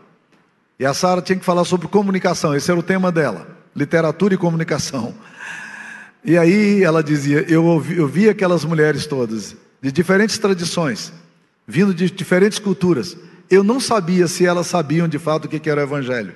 E 0.78 0.84
a 0.84 0.94
Sara 0.94 1.20
tinha 1.20 1.38
que 1.38 1.44
falar 1.44 1.64
sobre 1.64 1.88
comunicação, 1.88 2.54
esse 2.54 2.70
era 2.70 2.78
o 2.78 2.82
tema 2.82 3.12
dela: 3.12 3.46
literatura 3.74 4.34
e 4.34 4.38
comunicação. 4.38 5.14
E 6.24 6.38
aí 6.38 6.82
ela 6.82 7.02
dizia: 7.02 7.44
eu 7.48 7.64
ouvi, 7.64 7.96
eu 7.96 8.06
vi 8.06 8.28
aquelas 8.28 8.64
mulheres 8.64 9.06
todas, 9.06 9.56
de 9.80 9.90
diferentes 9.90 10.38
tradições, 10.38 11.12
vindo 11.66 11.92
de 11.92 12.10
diferentes 12.10 12.58
culturas. 12.58 13.16
Eu 13.50 13.62
não 13.62 13.80
sabia 13.80 14.26
se 14.26 14.46
elas 14.46 14.66
sabiam 14.66 15.08
de 15.08 15.18
fato 15.18 15.44
o 15.44 15.48
que 15.48 15.68
era 15.68 15.80
o 15.80 15.84
Evangelho. 15.84 16.34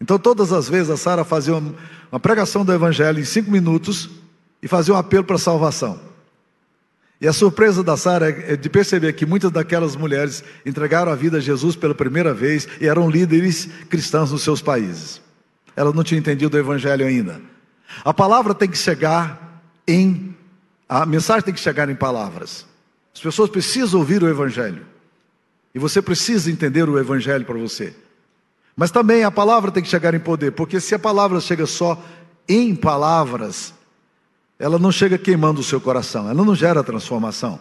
Então, 0.00 0.18
todas 0.18 0.52
as 0.52 0.68
vezes, 0.68 0.90
a 0.90 0.96
Sara 0.96 1.24
fazia 1.24 1.54
uma, 1.54 2.20
pregação 2.20 2.64
do 2.64 2.72
Evangelho 2.72 3.18
em 3.18 3.24
cinco 3.24 3.50
minutos 3.50 4.10
e 4.62 4.68
fazia 4.68 4.94
um 4.94 4.96
apelo 4.96 5.24
para 5.24 5.36
a 5.36 5.38
salvação. 5.38 5.98
E 7.20 7.26
a 7.26 7.32
surpresa 7.32 7.82
da 7.82 7.96
Sara 7.96 8.28
é 8.28 8.56
de 8.56 8.68
perceber 8.68 9.12
que 9.14 9.24
muitas 9.24 9.50
daquelas 9.50 9.96
mulheres 9.96 10.44
entregaram 10.66 11.10
a 11.10 11.14
vida 11.14 11.38
a 11.38 11.40
Jesus 11.40 11.74
pela 11.74 11.94
primeira 11.94 12.34
vez 12.34 12.68
e 12.80 12.86
eram 12.86 13.08
líderes 13.08 13.68
cristãos 13.88 14.32
nos 14.32 14.42
seus 14.42 14.60
países. 14.60 15.20
Elas 15.74 15.94
não 15.94 16.04
tinham 16.04 16.18
entendido 16.18 16.56
o 16.56 16.60
evangelho 16.60 17.06
ainda. 17.06 17.40
A 18.04 18.12
palavra 18.12 18.54
tem 18.54 18.68
que 18.68 18.76
chegar 18.76 19.62
em 19.86 20.34
a 20.88 21.04
mensagem 21.04 21.42
tem 21.42 21.54
que 21.54 21.60
chegar 21.60 21.88
em 21.88 21.96
palavras. 21.96 22.64
As 23.14 23.20
pessoas 23.20 23.50
precisam 23.50 23.98
ouvir 23.98 24.22
o 24.22 24.28
evangelho. 24.28 24.86
E 25.76 25.78
você 25.78 26.00
precisa 26.00 26.50
entender 26.50 26.88
o 26.88 26.98
evangelho 26.98 27.44
para 27.44 27.58
você. 27.58 27.94
Mas 28.74 28.90
também 28.90 29.24
a 29.24 29.30
palavra 29.30 29.70
tem 29.70 29.82
que 29.82 29.90
chegar 29.90 30.14
em 30.14 30.18
poder, 30.18 30.52
porque 30.52 30.80
se 30.80 30.94
a 30.94 30.98
palavra 30.98 31.38
chega 31.38 31.66
só 31.66 32.02
em 32.48 32.74
palavras, 32.74 33.74
ela 34.58 34.78
não 34.78 34.90
chega 34.90 35.18
queimando 35.18 35.60
o 35.60 35.62
seu 35.62 35.78
coração, 35.78 36.30
ela 36.30 36.42
não 36.42 36.54
gera 36.54 36.82
transformação. 36.82 37.60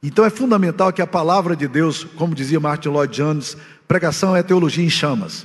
Então 0.00 0.24
é 0.24 0.30
fundamental 0.30 0.92
que 0.92 1.02
a 1.02 1.06
palavra 1.06 1.56
de 1.56 1.66
Deus, 1.66 2.04
como 2.04 2.36
dizia 2.36 2.60
Martin 2.60 2.90
Lloyd 2.90 3.12
Jones, 3.12 3.56
pregação 3.88 4.36
é 4.36 4.42
teologia 4.44 4.84
em 4.84 4.88
chamas. 4.88 5.44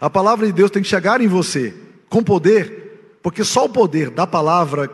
A 0.00 0.10
palavra 0.10 0.46
de 0.46 0.52
Deus 0.52 0.68
tem 0.68 0.82
que 0.82 0.88
chegar 0.88 1.20
em 1.20 1.28
você 1.28 1.76
com 2.08 2.24
poder, 2.24 3.18
porque 3.22 3.44
só 3.44 3.66
o 3.66 3.68
poder 3.68 4.10
da 4.10 4.26
palavra 4.26 4.90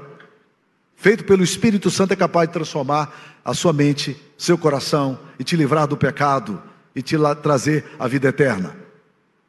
feito 0.97 1.25
pelo 1.25 1.43
Espírito 1.43 1.91
Santo 1.91 2.13
é 2.13 2.17
capaz 2.17 2.47
de 2.47 2.53
transformar 2.53 3.41
a 3.43 3.55
sua 3.55 3.73
mente, 3.73 4.23
seu 4.37 4.59
coração 4.59 5.19
e 5.39 5.45
te 5.45 5.57
livrar 5.57 5.87
do 5.87 5.97
pecado 5.97 6.63
e 6.95 7.03
te 7.03 7.17
trazer 7.43 7.85
a 7.99 8.07
vida 8.07 8.29
eterna. 8.29 8.77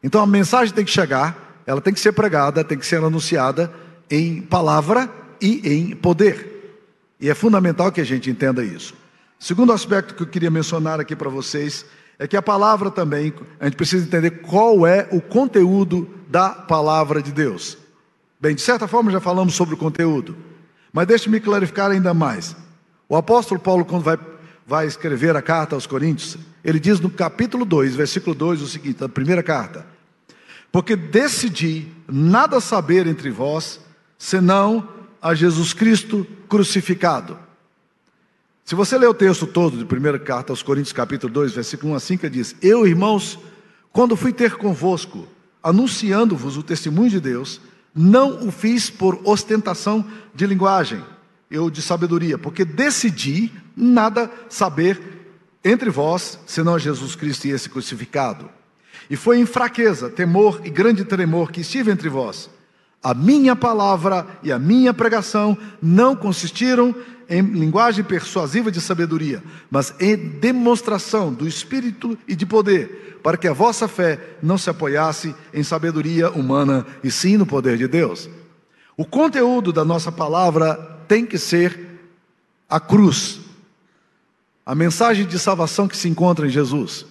Então 0.03 0.21
a 0.21 0.27
mensagem 0.27 0.73
tem 0.73 0.85
que 0.85 0.91
chegar, 0.91 1.61
ela 1.65 1.81
tem 1.81 1.93
que 1.93 1.99
ser 1.99 2.11
pregada, 2.11 2.63
tem 2.63 2.77
que 2.77 2.85
ser 2.85 3.03
anunciada 3.03 3.71
em 4.09 4.41
palavra 4.41 5.09
e 5.41 5.61
em 5.67 5.95
poder. 5.95 6.55
E 7.19 7.29
é 7.29 7.33
fundamental 7.33 7.91
que 7.91 8.01
a 8.01 8.05
gente 8.05 8.29
entenda 8.29 8.63
isso. 8.63 8.93
Segundo 9.39 9.73
aspecto 9.73 10.15
que 10.15 10.23
eu 10.23 10.27
queria 10.27 10.51
mencionar 10.51 10.99
aqui 10.99 11.15
para 11.15 11.29
vocês 11.29 11.85
é 12.17 12.27
que 12.27 12.37
a 12.37 12.41
palavra 12.41 12.89
também, 12.89 13.33
a 13.59 13.65
gente 13.65 13.75
precisa 13.75 14.05
entender 14.05 14.31
qual 14.41 14.87
é 14.87 15.07
o 15.11 15.21
conteúdo 15.21 16.09
da 16.29 16.49
palavra 16.49 17.21
de 17.21 17.31
Deus. 17.31 17.77
Bem, 18.39 18.55
de 18.55 18.61
certa 18.61 18.87
forma 18.87 19.11
já 19.11 19.19
falamos 19.19 19.55
sobre 19.55 19.75
o 19.75 19.77
conteúdo, 19.77 20.35
mas 20.93 21.07
deixe-me 21.07 21.39
clarificar 21.39 21.91
ainda 21.91 22.13
mais. 22.13 22.55
O 23.07 23.15
apóstolo 23.15 23.59
Paulo, 23.59 23.85
quando 23.85 24.03
vai, 24.03 24.17
vai 24.65 24.87
escrever 24.87 25.35
a 25.35 25.41
carta 25.41 25.75
aos 25.75 25.85
Coríntios, 25.85 26.37
ele 26.63 26.79
diz 26.79 26.99
no 26.99 27.09
capítulo 27.09 27.63
2, 27.63 27.95
versículo 27.95 28.35
2, 28.35 28.61
o 28.61 28.67
seguinte, 28.67 29.03
a 29.03 29.09
primeira 29.09 29.43
carta: 29.43 29.85
Porque 30.71 30.95
decidi 30.95 31.87
nada 32.07 32.59
saber 32.59 33.05
entre 33.05 33.29
vós, 33.29 33.79
senão 34.17 34.87
a 35.21 35.33
Jesus 35.35 35.73
Cristo 35.73 36.25
crucificado. 36.49 37.37
Se 38.63 38.73
você 38.73 38.97
ler 38.97 39.07
o 39.07 39.13
texto 39.13 39.45
todo 39.45 39.77
de 39.77 39.85
primeira 39.85 40.17
carta 40.17 40.51
aos 40.51 40.63
Coríntios, 40.63 40.93
capítulo 40.93 41.31
2, 41.31 41.53
versículo 41.53 41.93
1 41.93 41.95
a 41.95 41.99
5, 41.99 42.29
diz: 42.29 42.55
Eu, 42.61 42.87
irmãos, 42.87 43.37
quando 43.91 44.15
fui 44.15 44.33
ter 44.33 44.55
convosco, 44.55 45.27
anunciando-vos 45.61 46.57
o 46.57 46.63
testemunho 46.63 47.11
de 47.11 47.19
Deus, 47.19 47.61
não 47.93 48.47
o 48.47 48.51
fiz 48.51 48.89
por 48.89 49.21
ostentação 49.23 50.03
de 50.33 50.47
linguagem, 50.47 51.01
eu 51.49 51.69
de 51.69 51.81
sabedoria, 51.81 52.37
porque 52.37 52.65
decidi 52.65 53.51
nada 53.75 54.31
saber 54.49 55.15
entre 55.63 55.89
vós, 55.89 56.39
senão 56.45 56.77
Jesus 56.77 57.15
Cristo 57.15 57.45
e 57.45 57.51
esse 57.51 57.69
crucificado. 57.69 58.49
E 59.09 59.15
foi 59.15 59.39
em 59.39 59.45
fraqueza, 59.45 60.09
temor 60.09 60.61
e 60.63 60.69
grande 60.69 61.03
tremor 61.03 61.51
que 61.51 61.61
estive 61.61 61.91
entre 61.91 62.09
vós. 62.09 62.49
A 63.01 63.13
minha 63.13 63.55
palavra 63.55 64.25
e 64.41 64.51
a 64.51 64.57
minha 64.57 64.93
pregação 64.93 65.57
não 65.81 66.15
consistiram 66.15 66.93
em 67.29 67.41
linguagem 67.41 68.03
persuasiva 68.03 68.71
de 68.71 68.79
sabedoria, 68.79 69.43
mas 69.69 69.93
em 69.99 70.15
demonstração 70.15 71.33
do 71.33 71.47
Espírito 71.47 72.17
e 72.27 72.35
de 72.35 72.45
poder, 72.45 73.19
para 73.23 73.37
que 73.37 73.47
a 73.47 73.53
vossa 73.53 73.87
fé 73.87 74.19
não 74.41 74.57
se 74.57 74.69
apoiasse 74.69 75.35
em 75.53 75.63
sabedoria 75.63 76.29
humana 76.29 76.85
e 77.03 77.09
sim 77.09 77.37
no 77.37 77.45
poder 77.45 77.77
de 77.77 77.87
Deus. 77.87 78.29
O 78.95 79.05
conteúdo 79.05 79.73
da 79.73 79.83
nossa 79.83 80.11
palavra 80.11 80.94
tem 81.07 81.25
que 81.25 81.37
ser 81.37 81.79
a 82.69 82.79
cruz, 82.79 83.39
a 84.65 84.73
mensagem 84.73 85.25
de 85.25 85.37
salvação 85.37 85.87
que 85.87 85.97
se 85.97 86.09
encontra 86.09 86.47
em 86.47 86.49
Jesus. 86.49 87.05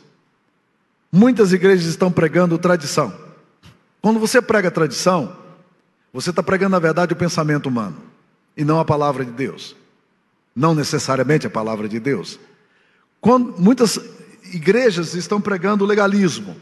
Muitas 1.10 1.52
igrejas 1.52 1.86
estão 1.86 2.10
pregando 2.10 2.58
tradição. 2.58 3.16
Quando 4.02 4.18
você 4.18 4.42
prega 4.42 4.70
tradição, 4.70 5.36
você 6.12 6.30
está 6.30 6.42
pregando, 6.42 6.72
na 6.72 6.78
verdade, 6.78 7.12
o 7.12 7.16
pensamento 7.16 7.66
humano 7.68 7.96
e 8.56 8.64
não 8.64 8.78
a 8.78 8.84
palavra 8.84 9.24
de 9.24 9.30
Deus. 9.30 9.76
Não 10.54 10.74
necessariamente 10.74 11.46
a 11.46 11.50
palavra 11.50 11.88
de 11.88 11.98
Deus. 11.98 12.38
Quando 13.20 13.58
muitas 13.58 13.98
igrejas 14.52 15.14
estão 15.14 15.40
pregando 15.40 15.84
legalismo, 15.84 16.56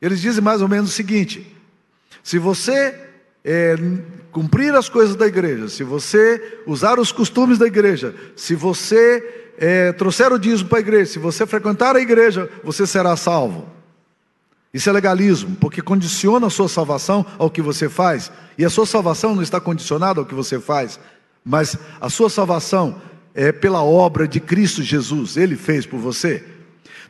eles 0.00 0.20
dizem 0.20 0.42
mais 0.42 0.62
ou 0.62 0.68
menos 0.68 0.90
o 0.90 0.92
seguinte: 0.92 1.54
se 2.22 2.38
você 2.38 3.07
é, 3.44 3.76
cumprir 4.30 4.74
as 4.74 4.88
coisas 4.88 5.16
da 5.16 5.26
igreja, 5.26 5.68
se 5.68 5.82
você 5.82 6.60
usar 6.66 6.98
os 6.98 7.12
costumes 7.12 7.58
da 7.58 7.66
igreja, 7.66 8.14
se 8.36 8.54
você 8.54 9.54
é, 9.58 9.92
trouxer 9.92 10.32
o 10.32 10.38
dízimo 10.38 10.68
para 10.68 10.78
a 10.78 10.80
igreja, 10.80 11.12
se 11.12 11.18
você 11.18 11.46
frequentar 11.46 11.96
a 11.96 12.00
igreja, 12.00 12.50
você 12.62 12.86
será 12.86 13.16
salvo. 13.16 13.66
Isso 14.72 14.88
é 14.88 14.92
legalismo, 14.92 15.56
porque 15.56 15.80
condiciona 15.80 16.46
a 16.46 16.50
sua 16.50 16.68
salvação 16.68 17.24
ao 17.38 17.50
que 17.50 17.62
você 17.62 17.88
faz. 17.88 18.30
E 18.56 18.64
a 18.64 18.70
sua 18.70 18.86
salvação 18.86 19.34
não 19.34 19.42
está 19.42 19.60
condicionada 19.60 20.20
ao 20.20 20.26
que 20.26 20.34
você 20.34 20.60
faz, 20.60 21.00
mas 21.44 21.76
a 22.00 22.10
sua 22.10 22.28
salvação 22.28 23.00
é 23.34 23.50
pela 23.50 23.82
obra 23.82 24.28
de 24.28 24.40
Cristo 24.40 24.82
Jesus, 24.82 25.36
Ele 25.36 25.56
fez 25.56 25.86
por 25.86 25.98
você. 25.98 26.44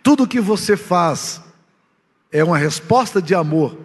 Tudo 0.02 0.23
o 0.23 0.28
que 0.28 0.40
você 0.40 0.76
faz 0.76 1.40
é 2.30 2.44
uma 2.44 2.56
resposta 2.56 3.20
de 3.20 3.35
amor 3.35 3.76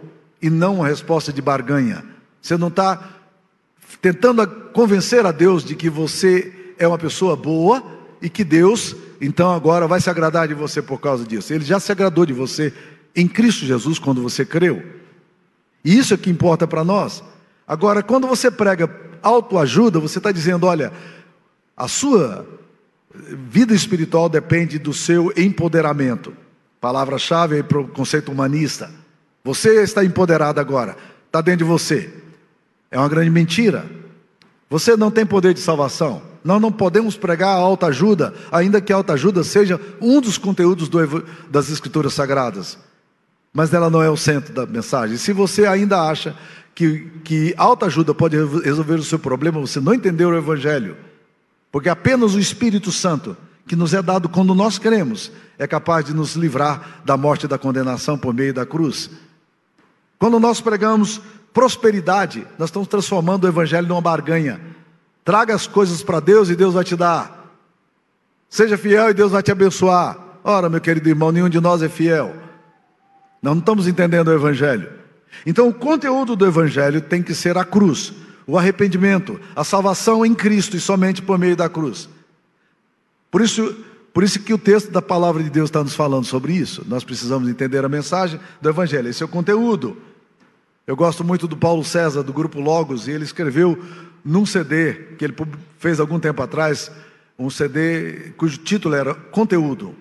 e 0.41 0.49
não 0.49 0.75
uma 0.75 0.87
resposta 0.87 1.33
de 1.33 1.41
barganha. 1.41 2.12
Você 2.43 2.57
não 2.57 2.67
está 2.67 3.09
tentando 4.01 4.45
convencer 4.73 5.25
a 5.25 5.31
Deus 5.31 5.63
de 5.63 5.75
que 5.75 5.89
você 5.89 6.73
é 6.77 6.85
uma 6.85 6.97
pessoa 6.97 7.37
boa 7.37 7.81
e 8.21 8.29
que 8.29 8.43
Deus, 8.43 8.93
então 9.21 9.55
agora 9.55 9.87
vai 9.87 10.01
se 10.01 10.09
agradar 10.09 10.49
de 10.49 10.53
você 10.53 10.81
por 10.81 10.99
causa 10.99 11.23
disso. 11.25 11.53
Ele 11.53 11.63
já 11.63 11.79
se 11.79 11.89
agradou 11.89 12.25
de 12.25 12.33
você 12.33 12.73
em 13.15 13.29
Cristo 13.29 13.65
Jesus 13.65 13.97
quando 13.97 14.21
você 14.21 14.43
creu. 14.43 14.83
E 15.85 15.97
isso 15.97 16.13
é 16.13 16.17
que 16.17 16.29
importa 16.29 16.67
para 16.67 16.83
nós. 16.83 17.23
Agora, 17.65 18.03
quando 18.03 18.27
você 18.27 18.51
prega 18.51 18.93
autoajuda, 19.21 19.97
você 19.99 20.17
está 20.17 20.29
dizendo: 20.29 20.67
olha, 20.67 20.91
a 21.77 21.87
sua 21.87 22.45
vida 23.49 23.73
espiritual 23.73 24.27
depende 24.27 24.77
do 24.77 24.93
seu 24.93 25.31
empoderamento. 25.37 26.35
Palavra-chave 26.81 27.63
para 27.63 27.79
o 27.79 27.87
conceito 27.87 28.33
humanista. 28.33 28.91
Você 29.45 29.81
está 29.81 30.03
empoderado 30.03 30.59
agora, 30.59 30.97
está 31.27 31.39
dentro 31.39 31.65
de 31.65 31.71
você. 31.71 32.22
É 32.93 32.97
uma 32.97 33.09
grande 33.09 33.29
mentira. 33.29 33.85
Você 34.69 34.95
não 34.95 35.11
tem 35.11 35.25
poder 35.25 35.53
de 35.53 35.59
salvação. 35.59 36.21
Nós 36.45 36.61
não 36.61 36.71
podemos 36.71 37.17
pregar 37.17 37.49
a 37.49 37.59
autoajuda, 37.59 38.33
ainda 38.51 38.79
que 38.79 38.93
a 38.93 38.95
autoajuda 38.95 39.43
seja 39.43 39.79
um 39.99 40.21
dos 40.21 40.37
conteúdos 40.37 40.87
do, 40.87 41.25
das 41.49 41.69
Escrituras 41.69 42.13
Sagradas 42.13 42.77
mas 43.53 43.71
ela 43.71 43.89
não 43.89 44.01
é 44.01 44.09
o 44.09 44.17
centro 44.17 44.51
da 44.51 44.65
mensagem. 44.65 45.15
Se 45.15 45.31
você 45.31 45.67
ainda 45.67 46.01
acha 46.01 46.35
que, 46.73 47.11
que 47.23 47.53
autoajuda 47.55 48.13
pode 48.13 48.35
resolver 48.35 48.95
o 48.95 49.03
seu 49.03 49.19
problema, 49.19 49.61
você 49.61 49.79
não 49.79 49.93
entendeu 49.93 50.29
o 50.29 50.35
Evangelho. 50.35 50.97
Porque 51.71 51.87
apenas 51.87 52.33
o 52.33 52.39
Espírito 52.39 52.91
Santo, 52.91 53.37
que 53.67 53.75
nos 53.75 53.93
é 53.93 54.01
dado 54.01 54.27
quando 54.27 54.55
nós 54.55 54.79
queremos, 54.79 55.31
é 55.59 55.67
capaz 55.67 56.03
de 56.03 56.15
nos 56.15 56.35
livrar 56.35 57.01
da 57.05 57.15
morte 57.15 57.43
e 57.43 57.47
da 57.47 57.59
condenação 57.59 58.17
por 58.17 58.33
meio 58.33 58.53
da 58.53 58.65
cruz. 58.65 59.11
Quando 60.17 60.39
nós 60.39 60.59
pregamos 60.59 61.21
prosperidade, 61.53 62.47
nós 62.57 62.69
estamos 62.69 62.87
transformando 62.87 63.45
o 63.45 63.47
Evangelho 63.47 63.87
numa 63.87 64.01
barganha. 64.01 64.59
Traga 65.23 65.53
as 65.53 65.67
coisas 65.67 66.01
para 66.01 66.19
Deus 66.19 66.49
e 66.49 66.55
Deus 66.55 66.73
vai 66.73 66.83
te 66.83 66.95
dar. 66.95 67.55
Seja 68.49 68.77
fiel 68.77 69.09
e 69.09 69.13
Deus 69.13 69.31
vai 69.31 69.41
te 69.41 69.51
abençoar. 69.51 70.17
Ora, 70.43 70.69
meu 70.69 70.81
querido 70.81 71.07
irmão, 71.07 71.31
nenhum 71.31 71.47
de 71.47 71.59
nós 71.61 71.81
é 71.81 71.87
fiel. 71.87 72.35
Não 73.41 73.57
estamos 73.57 73.87
entendendo 73.87 74.27
o 74.27 74.33
Evangelho. 74.33 74.91
Então, 75.45 75.67
o 75.67 75.73
conteúdo 75.73 76.35
do 76.35 76.45
Evangelho 76.45 77.01
tem 77.01 77.23
que 77.23 77.33
ser 77.33 77.57
a 77.57 77.63
cruz, 77.63 78.13
o 78.45 78.57
arrependimento, 78.57 79.39
a 79.55 79.63
salvação 79.63 80.25
em 80.25 80.33
Cristo 80.33 80.75
e 80.75 80.79
somente 80.79 81.21
por 81.21 81.37
meio 81.37 81.55
da 81.55 81.69
cruz. 81.69 82.09
Por 83.31 83.41
isso, 83.41 83.75
por 84.13 84.23
isso 84.23 84.39
que 84.39 84.53
o 84.53 84.57
texto 84.57 84.91
da 84.91 85.01
palavra 85.01 85.41
de 85.41 85.49
Deus 85.49 85.69
está 85.69 85.83
nos 85.83 85.95
falando 85.95 86.25
sobre 86.25 86.53
isso. 86.53 86.83
Nós 86.87 87.03
precisamos 87.03 87.49
entender 87.49 87.83
a 87.83 87.89
mensagem 87.89 88.39
do 88.61 88.69
Evangelho. 88.69 89.09
Esse 89.09 89.23
é 89.23 89.25
o 89.25 89.29
conteúdo. 89.29 89.97
Eu 90.85 90.97
gosto 90.97 91.23
muito 91.23 91.47
do 91.47 91.55
Paulo 91.55 91.83
César, 91.83 92.23
do 92.23 92.33
grupo 92.33 92.59
Logos, 92.59 93.07
e 93.07 93.11
ele 93.11 93.23
escreveu 93.23 93.81
num 94.23 94.45
CD 94.45 94.93
que 95.17 95.23
ele 95.23 95.33
fez 95.79 95.97
algum 95.97 96.19
tempo 96.19 96.41
atrás, 96.41 96.91
um 97.39 97.49
CD 97.49 98.33
cujo 98.35 98.57
título 98.57 98.93
era 98.93 99.15
Conteúdo. 99.15 99.95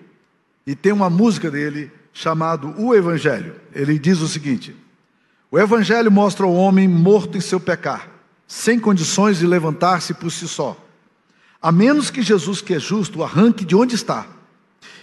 E 0.67 0.75
tem 0.75 0.91
uma 0.91 1.09
música 1.09 1.49
dele 1.49 1.89
chamado 2.11 2.73
O 2.77 2.93
Evangelho. 2.93 3.55
Ele 3.73 3.97
diz 3.97 4.19
o 4.19 4.27
seguinte: 4.27 4.75
O 5.49 5.57
Evangelho 5.57 6.11
mostra 6.11 6.45
o 6.45 6.53
homem 6.53 6.85
morto 6.87 7.37
em 7.37 7.41
seu 7.41 7.61
pecar, 7.61 8.09
sem 8.45 8.77
condições 8.77 9.37
de 9.37 9.47
levantar-se 9.47 10.13
por 10.13 10.31
si 10.31 10.47
só. 10.49 10.77
a 11.61 11.71
menos 11.71 12.09
que 12.09 12.21
Jesus, 12.21 12.61
que 12.61 12.73
é 12.73 12.79
justo, 12.79 13.19
o 13.19 13.23
arranque 13.23 13.63
de 13.63 13.73
onde 13.73 13.95
está 13.95 14.27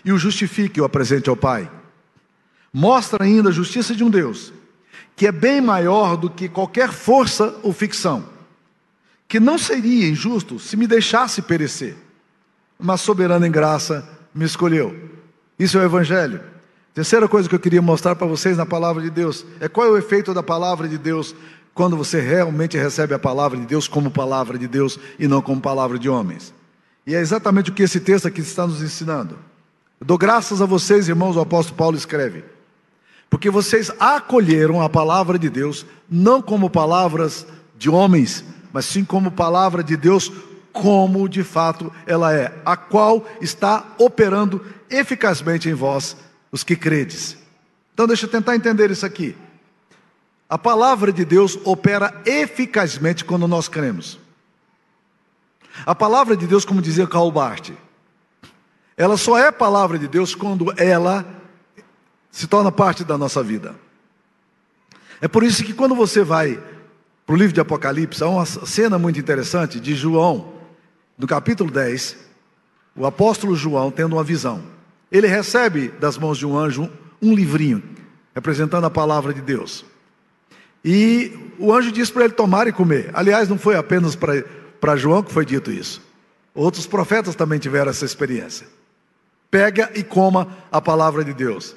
e 0.05 0.13
o 0.13 0.19
justifique 0.19 0.79
e 0.79 0.83
o 0.83 0.85
apresente 0.85 1.31
ao 1.31 1.37
Pai. 1.37 1.71
Mostra 2.71 3.25
ainda 3.25 3.49
a 3.49 3.53
justiça 3.53 3.95
de 3.97 4.05
um 4.05 4.11
Deus 4.11 4.53
que 5.21 5.27
é 5.27 5.33
bem 5.33 5.61
maior 5.61 6.17
do 6.17 6.31
que 6.31 6.49
qualquer 6.49 6.91
força 6.91 7.55
ou 7.63 7.75
ficção, 7.75 8.25
que 9.29 9.39
não 9.39 9.59
seria 9.59 10.09
injusto 10.09 10.59
se 10.59 10.79
me 10.79 10.87
deixasse 10.87 11.43
perecer, 11.43 11.95
mas 12.79 13.03
soberano 13.03 13.45
em 13.45 13.51
graça 13.51 14.09
me 14.35 14.47
escolheu. 14.47 15.11
Isso 15.59 15.77
é 15.77 15.83
o 15.83 15.85
Evangelho. 15.85 16.41
Terceira 16.95 17.29
coisa 17.29 17.51
que 17.51 17.55
eu 17.55 17.61
queria 17.61 17.83
mostrar 17.83 18.17
para 18.17 18.27
vocês 18.27 18.57
na 18.57 18.65
palavra 18.65 19.03
de 19.03 19.11
Deus 19.11 19.45
é 19.61 19.69
qual 19.69 19.89
é 19.89 19.91
o 19.91 19.99
efeito 19.99 20.33
da 20.33 20.43
palavra 20.43 20.89
de 20.89 20.97
Deus 20.97 21.35
quando 21.75 21.99
você 21.99 22.19
realmente 22.19 22.79
recebe 22.79 23.13
a 23.13 23.19
palavra 23.19 23.59
de 23.59 23.67
Deus 23.67 23.87
como 23.87 24.11
palavra 24.11 24.57
de 24.57 24.67
Deus 24.67 24.99
e 25.19 25.29
não 25.29 25.43
como 25.43 25.61
palavra 25.61 25.99
de 25.99 26.09
homens. 26.09 26.55
E 27.07 27.15
é 27.15 27.21
exatamente 27.21 27.69
o 27.69 27.75
que 27.75 27.83
esse 27.83 28.01
texto 28.01 28.27
aqui 28.27 28.41
está 28.41 28.67
nos 28.67 28.81
ensinando. 28.81 29.39
Eu 30.01 30.07
dou 30.07 30.17
graças 30.17 30.63
a 30.63 30.65
vocês, 30.65 31.11
irmãos, 31.11 31.37
o 31.37 31.41
apóstolo 31.41 31.77
Paulo 31.77 31.99
escreve, 31.99 32.43
porque 33.31 33.49
vocês 33.49 33.93
acolheram 34.01 34.83
a 34.83 34.89
palavra 34.89 35.39
de 35.39 35.49
Deus 35.49 35.87
não 36.11 36.43
como 36.43 36.69
palavras 36.69 37.47
de 37.79 37.89
homens, 37.89 38.45
mas 38.73 38.85
sim 38.85 39.05
como 39.05 39.31
palavra 39.31 39.85
de 39.85 39.97
Deus, 39.97 40.31
como 40.73 41.29
de 41.29 41.45
fato 41.45 41.93
ela 42.05 42.35
é, 42.35 42.53
a 42.67 42.77
qual 42.77 43.25
está 43.41 43.87
operando 43.97 44.61
eficazmente 44.91 45.69
em 45.69 45.75
vós, 45.75 46.17
os 46.51 46.65
que 46.65 46.75
credes. 46.75 47.39
Então, 47.95 48.07
deixa 48.07 48.27
eu 48.27 48.31
tentar 48.31 48.57
entender 48.57 48.91
isso 48.91 49.07
aqui. 49.07 49.37
A 50.49 50.59
palavra 50.59 51.13
de 51.13 51.25
Deus 51.25 51.57
opera 51.65 52.21
eficazmente 52.27 53.25
quando 53.25 53.47
nós 53.47 53.69
cremos. 53.69 54.19
A 55.87 55.95
palavra 55.95 56.37
de 56.37 56.47
Deus, 56.47 56.65
como 56.65 56.83
dizia 56.83 57.07
Karl 57.07 57.33
ela 58.97 59.17
só 59.17 59.39
é 59.39 59.51
palavra 59.51 59.99
de 59.99 60.07
Deus 60.07 60.35
quando 60.35 60.75
ela 60.77 61.25
se 62.31 62.47
torna 62.47 62.71
parte 62.71 63.05
da 63.05 63.19
nossa 63.19 63.43
vida. 63.43 63.75
É 65.21 65.29
por 65.29 65.43
isso 65.43 65.65
que 65.65 65.75
quando 65.75 65.95
você 65.95 66.23
vai 66.23 66.63
para 67.27 67.35
o 67.35 67.39
livro 67.39 67.53
de 67.53 67.61
Apocalipse, 67.61 68.23
há 68.23 68.29
uma 68.29 68.47
cena 68.47 68.99
muito 68.99 69.21
interessante 69.21 69.79
de 69.79 69.95
João, 69.95 70.55
no 71.17 71.27
capítulo 71.27 71.71
10, 71.71 72.17
o 72.97 73.07
apóstolo 73.07 73.55
João 73.55 73.91
tendo 73.91 74.17
uma 74.17 74.25
visão. 74.25 74.63
Ele 75.13 75.27
recebe 75.27 75.89
das 75.89 76.17
mãos 76.17 76.39
de 76.39 76.47
um 76.47 76.57
anjo 76.57 76.91
um 77.21 77.35
livrinho, 77.35 77.83
representando 78.35 78.85
a 78.85 78.91
palavra 78.91 79.35
de 79.35 79.41
Deus. 79.41 79.85
E 80.85 81.53
o 81.59 81.73
anjo 81.73 81.93
disse 81.93 82.11
para 82.11 82.25
ele 82.25 82.33
tomar 82.33 82.67
e 82.67 82.73
comer. 82.73 83.11
Aliás, 83.13 83.49
não 83.49 83.59
foi 83.59 83.77
apenas 83.77 84.17
para 84.17 84.97
João 84.97 85.23
que 85.23 85.33
foi 85.33 85.45
dito 85.45 85.71
isso. 85.71 86.01
Outros 86.55 86.87
profetas 86.87 87.35
também 87.35 87.59
tiveram 87.59 87.91
essa 87.91 88.05
experiência. 88.05 88.67
Pega 89.51 89.91
e 89.95 90.03
coma 90.03 90.49
a 90.73 90.81
palavra 90.81 91.23
de 91.23 91.35
Deus. 91.35 91.77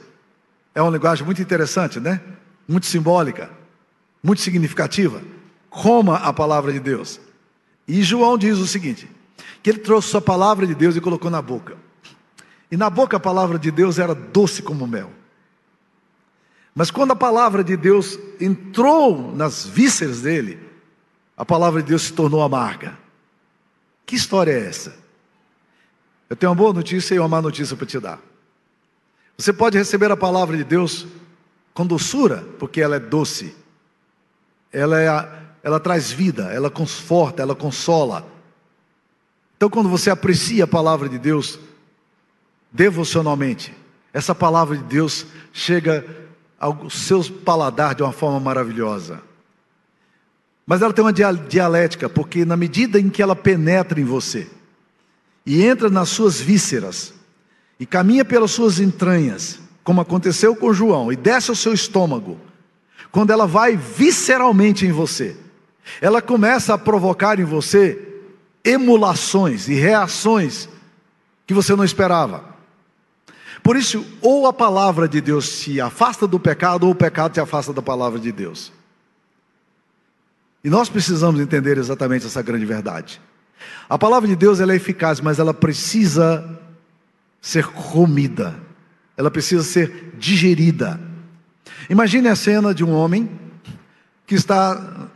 É 0.75 0.81
uma 0.81 0.91
linguagem 0.91 1.25
muito 1.25 1.41
interessante, 1.41 1.99
né? 1.99 2.21
Muito 2.67 2.85
simbólica, 2.85 3.49
muito 4.23 4.41
significativa. 4.41 5.21
Coma 5.69 6.17
a 6.17 6.31
palavra 6.33 6.71
de 6.71 6.79
Deus. 6.79 7.19
E 7.87 8.01
João 8.01 8.37
diz 8.37 8.57
o 8.57 8.67
seguinte: 8.67 9.09
que 9.61 9.69
ele 9.69 9.79
trouxe 9.79 10.15
a 10.15 10.21
palavra 10.21 10.65
de 10.65 10.75
Deus 10.75 10.95
e 10.95 11.01
colocou 11.01 11.29
na 11.29 11.41
boca. 11.41 11.77
E 12.71 12.77
na 12.77 12.89
boca 12.89 13.17
a 13.17 13.19
palavra 13.19 13.59
de 13.59 13.69
Deus 13.69 13.99
era 13.99 14.15
doce 14.15 14.61
como 14.61 14.87
mel. 14.87 15.11
Mas 16.75 16.89
quando 16.89 17.11
a 17.11 17.15
palavra 17.15 17.63
de 17.63 17.77
Deus 17.77 18.17
entrou 18.41 19.31
nas 19.35 19.65
vísceras 19.65 20.21
dele, 20.21 20.59
a 21.37 21.45
palavra 21.45 21.81
de 21.81 21.89
Deus 21.89 22.03
se 22.03 22.13
tornou 22.13 22.41
amarga. 22.41 22.97
Que 24.05 24.15
história 24.15 24.51
é 24.51 24.67
essa? 24.67 24.95
Eu 26.29 26.35
tenho 26.35 26.51
uma 26.51 26.55
boa 26.55 26.73
notícia 26.73 27.13
e 27.13 27.19
uma 27.19 27.27
má 27.27 27.41
notícia 27.41 27.75
para 27.77 27.85
te 27.85 27.99
dar. 27.99 28.19
Você 29.37 29.51
pode 29.51 29.77
receber 29.77 30.11
a 30.11 30.17
palavra 30.17 30.55
de 30.55 30.63
Deus 30.63 31.05
com 31.73 31.85
doçura, 31.85 32.45
porque 32.59 32.81
ela 32.81 32.95
é 32.95 32.99
doce. 32.99 33.55
Ela, 34.71 34.99
é 34.99 35.07
a, 35.07 35.41
ela 35.63 35.79
traz 35.79 36.11
vida, 36.11 36.51
ela 36.53 36.69
conforta, 36.69 37.41
ela 37.41 37.55
consola. 37.55 38.27
Então, 39.57 39.69
quando 39.69 39.89
você 39.89 40.09
aprecia 40.09 40.65
a 40.65 40.67
palavra 40.67 41.09
de 41.09 41.17
Deus 41.17 41.59
devocionalmente, 42.71 43.73
essa 44.11 44.35
palavra 44.35 44.77
de 44.77 44.83
Deus 44.83 45.25
chega 45.51 46.05
ao 46.59 46.89
seu 46.89 47.23
paladar 47.23 47.95
de 47.95 48.03
uma 48.03 48.11
forma 48.11 48.39
maravilhosa. 48.39 49.21
Mas 50.65 50.81
ela 50.81 50.93
tem 50.93 51.03
uma 51.03 51.11
dialética, 51.11 52.07
porque 52.07 52.45
na 52.45 52.55
medida 52.55 52.99
em 52.99 53.09
que 53.09 53.21
ela 53.21 53.35
penetra 53.35 53.99
em 53.99 54.05
você 54.05 54.47
e 55.45 55.63
entra 55.63 55.89
nas 55.89 56.09
suas 56.09 56.39
vísceras 56.39 57.13
e 57.79 57.85
caminha 57.85 58.23
pelas 58.23 58.51
suas 58.51 58.79
entranhas, 58.79 59.59
como 59.83 60.01
aconteceu 60.01 60.55
com 60.55 60.73
João, 60.73 61.11
e 61.11 61.15
desce 61.15 61.49
ao 61.49 61.55
seu 61.55 61.73
estômago, 61.73 62.39
quando 63.11 63.31
ela 63.31 63.45
vai 63.45 63.75
visceralmente 63.75 64.85
em 64.85 64.91
você, 64.91 65.35
ela 66.01 66.21
começa 66.21 66.73
a 66.73 66.77
provocar 66.77 67.39
em 67.39 67.43
você 67.43 68.21
emulações 68.63 69.67
e 69.67 69.73
reações 69.73 70.69
que 71.45 71.53
você 71.53 71.75
não 71.75 71.83
esperava. 71.83 72.53
Por 73.61 73.77
isso, 73.77 74.05
ou 74.21 74.47
a 74.47 74.53
palavra 74.53 75.07
de 75.07 75.21
Deus 75.21 75.47
se 75.47 75.79
afasta 75.79 76.27
do 76.27 76.39
pecado, 76.39 76.85
ou 76.85 76.91
o 76.91 76.95
pecado 76.95 77.33
se 77.33 77.39
afasta 77.39 77.71
da 77.71 77.81
palavra 77.81 78.19
de 78.19 78.31
Deus. 78.31 78.71
E 80.63 80.69
nós 80.69 80.89
precisamos 80.89 81.41
entender 81.41 81.77
exatamente 81.77 82.25
essa 82.25 82.41
grande 82.41 82.65
verdade. 82.65 83.21
A 83.89 83.97
palavra 83.97 84.27
de 84.27 84.35
Deus 84.35 84.59
ela 84.59 84.73
é 84.73 84.77
eficaz, 84.77 85.19
mas 85.19 85.39
ela 85.39 85.53
precisa 85.53 86.59
ser 87.43 87.67
comida, 87.67 88.55
ela 89.17 89.29
precisa 89.29 89.63
ser 89.63 90.13
digerida. 90.17 90.97
Imagine 91.89 92.29
a 92.29 92.37
cena 92.37 92.73
de 92.73 92.85
um 92.85 92.91
homem 92.93 93.29
que 94.25 94.35
está 94.35 95.09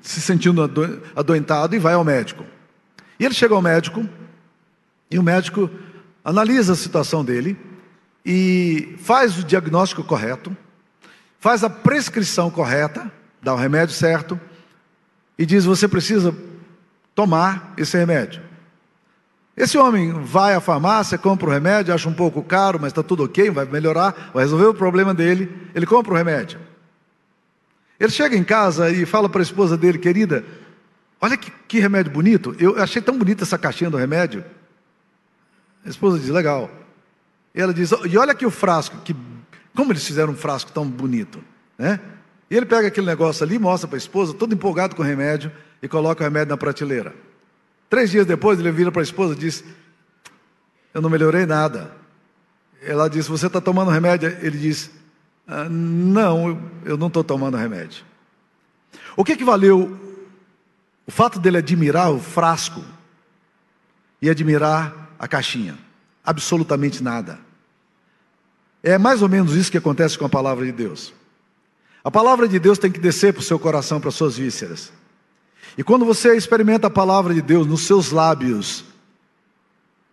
se 0.00 0.22
sentindo 0.22 0.62
adoentado 1.14 1.76
e 1.76 1.78
vai 1.78 1.92
ao 1.92 2.02
médico. 2.02 2.42
E 3.20 3.24
ele 3.26 3.34
chega 3.34 3.54
ao 3.54 3.60
médico, 3.60 4.08
e 5.10 5.18
o 5.18 5.22
médico 5.22 5.70
analisa 6.24 6.72
a 6.72 6.76
situação 6.76 7.22
dele 7.22 7.54
e 8.24 8.96
faz 8.98 9.38
o 9.38 9.44
diagnóstico 9.44 10.02
correto, 10.02 10.56
faz 11.38 11.62
a 11.62 11.68
prescrição 11.68 12.50
correta, 12.50 13.12
dá 13.42 13.52
o 13.52 13.58
remédio 13.58 13.94
certo 13.94 14.40
e 15.38 15.44
diz: 15.44 15.66
Você 15.66 15.86
precisa 15.86 16.34
tomar 17.14 17.74
esse 17.76 17.94
remédio. 17.94 18.51
Esse 19.56 19.76
homem 19.76 20.12
vai 20.12 20.54
à 20.54 20.60
farmácia, 20.60 21.18
compra 21.18 21.46
o 21.46 21.52
remédio, 21.52 21.92
acha 21.92 22.08
um 22.08 22.14
pouco 22.14 22.42
caro, 22.42 22.78
mas 22.80 22.90
está 22.90 23.02
tudo 23.02 23.24
ok, 23.24 23.50
vai 23.50 23.66
melhorar, 23.66 24.30
vai 24.32 24.44
resolver 24.44 24.66
o 24.66 24.74
problema 24.74 25.12
dele. 25.12 25.68
Ele 25.74 25.84
compra 25.84 26.12
o 26.12 26.16
remédio. 26.16 26.58
Ele 28.00 28.10
chega 28.10 28.36
em 28.36 28.42
casa 28.42 28.90
e 28.90 29.04
fala 29.04 29.28
para 29.28 29.40
a 29.40 29.42
esposa 29.42 29.76
dele, 29.76 29.98
querida, 29.98 30.44
olha 31.20 31.36
que, 31.36 31.52
que 31.68 31.78
remédio 31.78 32.10
bonito. 32.10 32.56
Eu 32.58 32.82
achei 32.82 33.02
tão 33.02 33.16
bonita 33.16 33.44
essa 33.44 33.58
caixinha 33.58 33.90
do 33.90 33.96
remédio. 33.96 34.44
A 35.84 35.88
esposa 35.88 36.18
diz: 36.18 36.28
legal. 36.28 36.70
E 37.54 37.60
ela 37.60 37.74
diz: 37.74 37.90
e 38.08 38.16
olha 38.16 38.32
aqui 38.32 38.46
o 38.46 38.50
frasco, 38.50 38.96
que, 39.04 39.14
como 39.76 39.92
eles 39.92 40.06
fizeram 40.06 40.32
um 40.32 40.36
frasco 40.36 40.72
tão 40.72 40.88
bonito, 40.88 41.44
né? 41.78 42.00
E 42.50 42.56
ele 42.56 42.66
pega 42.66 42.88
aquele 42.88 43.06
negócio 43.06 43.44
ali, 43.44 43.58
mostra 43.58 43.86
para 43.86 43.96
a 43.96 43.98
esposa, 43.98 44.34
todo 44.34 44.54
empolgado 44.54 44.96
com 44.96 45.02
o 45.02 45.04
remédio, 45.04 45.52
e 45.82 45.88
coloca 45.88 46.22
o 46.22 46.24
remédio 46.24 46.50
na 46.50 46.56
prateleira. 46.56 47.14
Três 47.92 48.10
dias 48.10 48.24
depois, 48.24 48.58
ele 48.58 48.72
vira 48.72 48.90
para 48.90 49.02
a 49.02 49.04
esposa 49.04 49.34
e 49.34 49.36
diz: 49.36 49.62
Eu 50.94 51.02
não 51.02 51.10
melhorei 51.10 51.44
nada. 51.44 51.94
Ela 52.80 53.06
diz: 53.06 53.28
Você 53.28 53.48
está 53.48 53.60
tomando 53.60 53.90
remédio? 53.90 54.34
Ele 54.40 54.56
diz: 54.56 54.90
ah, 55.46 55.68
Não, 55.68 56.58
eu 56.86 56.96
não 56.96 57.08
estou 57.08 57.22
tomando 57.22 57.58
remédio. 57.58 58.02
O 59.14 59.22
que, 59.22 59.36
que 59.36 59.44
valeu 59.44 60.00
o 61.06 61.10
fato 61.10 61.38
dele 61.38 61.58
admirar 61.58 62.10
o 62.10 62.18
frasco 62.18 62.82
e 64.22 64.30
admirar 64.30 65.14
a 65.18 65.28
caixinha. 65.28 65.76
Absolutamente 66.24 67.02
nada. 67.02 67.38
É 68.82 68.96
mais 68.96 69.20
ou 69.20 69.28
menos 69.28 69.52
isso 69.54 69.70
que 69.70 69.76
acontece 69.76 70.16
com 70.16 70.24
a 70.24 70.30
palavra 70.30 70.64
de 70.64 70.72
Deus. 70.72 71.12
A 72.02 72.10
palavra 72.10 72.48
de 72.48 72.58
Deus 72.58 72.78
tem 72.78 72.90
que 72.90 72.98
descer 72.98 73.34
para 73.34 73.40
o 73.40 73.44
seu 73.44 73.58
coração, 73.58 74.00
para 74.00 74.08
as 74.08 74.14
suas 74.14 74.38
vísceras. 74.38 74.90
E 75.76 75.82
quando 75.82 76.04
você 76.04 76.36
experimenta 76.36 76.86
a 76.86 76.90
palavra 76.90 77.32
de 77.32 77.42
Deus 77.42 77.66
nos 77.66 77.86
seus 77.86 78.10
lábios, 78.10 78.84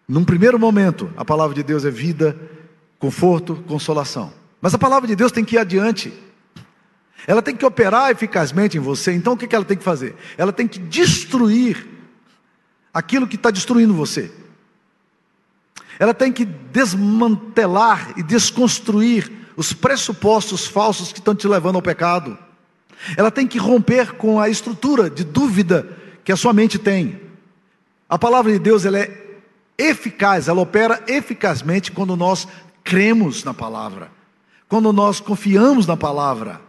num 0.07 0.23
primeiro 0.23 0.57
momento, 0.57 1.11
a 1.15 1.23
palavra 1.23 1.55
de 1.55 1.63
Deus 1.63 1.85
é 1.85 1.91
vida, 1.91 2.35
conforto, 2.97 3.55
consolação. 3.67 4.33
Mas 4.61 4.73
a 4.73 4.77
palavra 4.77 5.07
de 5.07 5.15
Deus 5.15 5.31
tem 5.31 5.45
que 5.45 5.55
ir 5.55 5.59
adiante. 5.59 6.13
Ela 7.27 7.41
tem 7.41 7.55
que 7.55 7.65
operar 7.65 8.09
eficazmente 8.09 8.77
em 8.77 8.79
você. 8.79 9.13
Então 9.13 9.33
o 9.33 9.37
que 9.37 9.53
ela 9.55 9.65
tem 9.65 9.77
que 9.77 9.83
fazer? 9.83 10.15
Ela 10.37 10.51
tem 10.51 10.67
que 10.67 10.79
destruir 10.79 11.87
aquilo 12.93 13.27
que 13.27 13.35
está 13.35 13.51
destruindo 13.51 13.93
você. 13.93 14.31
Ela 15.99 16.13
tem 16.13 16.31
que 16.31 16.45
desmantelar 16.45 18.13
e 18.17 18.23
desconstruir 18.23 19.29
os 19.55 19.73
pressupostos 19.73 20.65
falsos 20.65 21.11
que 21.11 21.19
estão 21.19 21.35
te 21.35 21.47
levando 21.47 21.75
ao 21.75 21.81
pecado. 21.81 22.37
Ela 23.15 23.31
tem 23.31 23.47
que 23.47 23.57
romper 23.57 24.13
com 24.13 24.39
a 24.39 24.49
estrutura 24.49 25.09
de 25.09 25.23
dúvida 25.23 25.97
que 26.23 26.31
a 26.31 26.37
sua 26.37 26.53
mente 26.53 26.77
tem. 26.77 27.21
A 28.07 28.17
palavra 28.17 28.51
de 28.51 28.59
Deus 28.59 28.85
ela 28.85 28.99
é 28.99 29.39
eficaz, 29.77 30.47
ela 30.47 30.61
opera 30.61 31.03
eficazmente 31.07 31.91
quando 31.91 32.15
nós 32.15 32.47
cremos 32.83 33.43
na 33.43 33.53
palavra, 33.53 34.11
quando 34.67 34.91
nós 34.91 35.19
confiamos 35.19 35.87
na 35.87 35.95
palavra. 35.95 36.59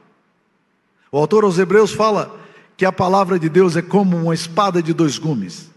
O 1.10 1.18
autor 1.18 1.44
aos 1.44 1.58
Hebreus 1.58 1.92
fala 1.92 2.38
que 2.76 2.84
a 2.84 2.92
palavra 2.92 3.38
de 3.38 3.48
Deus 3.48 3.76
é 3.76 3.82
como 3.82 4.16
uma 4.16 4.34
espada 4.34 4.82
de 4.82 4.92
dois 4.92 5.18
gumes. 5.18 5.70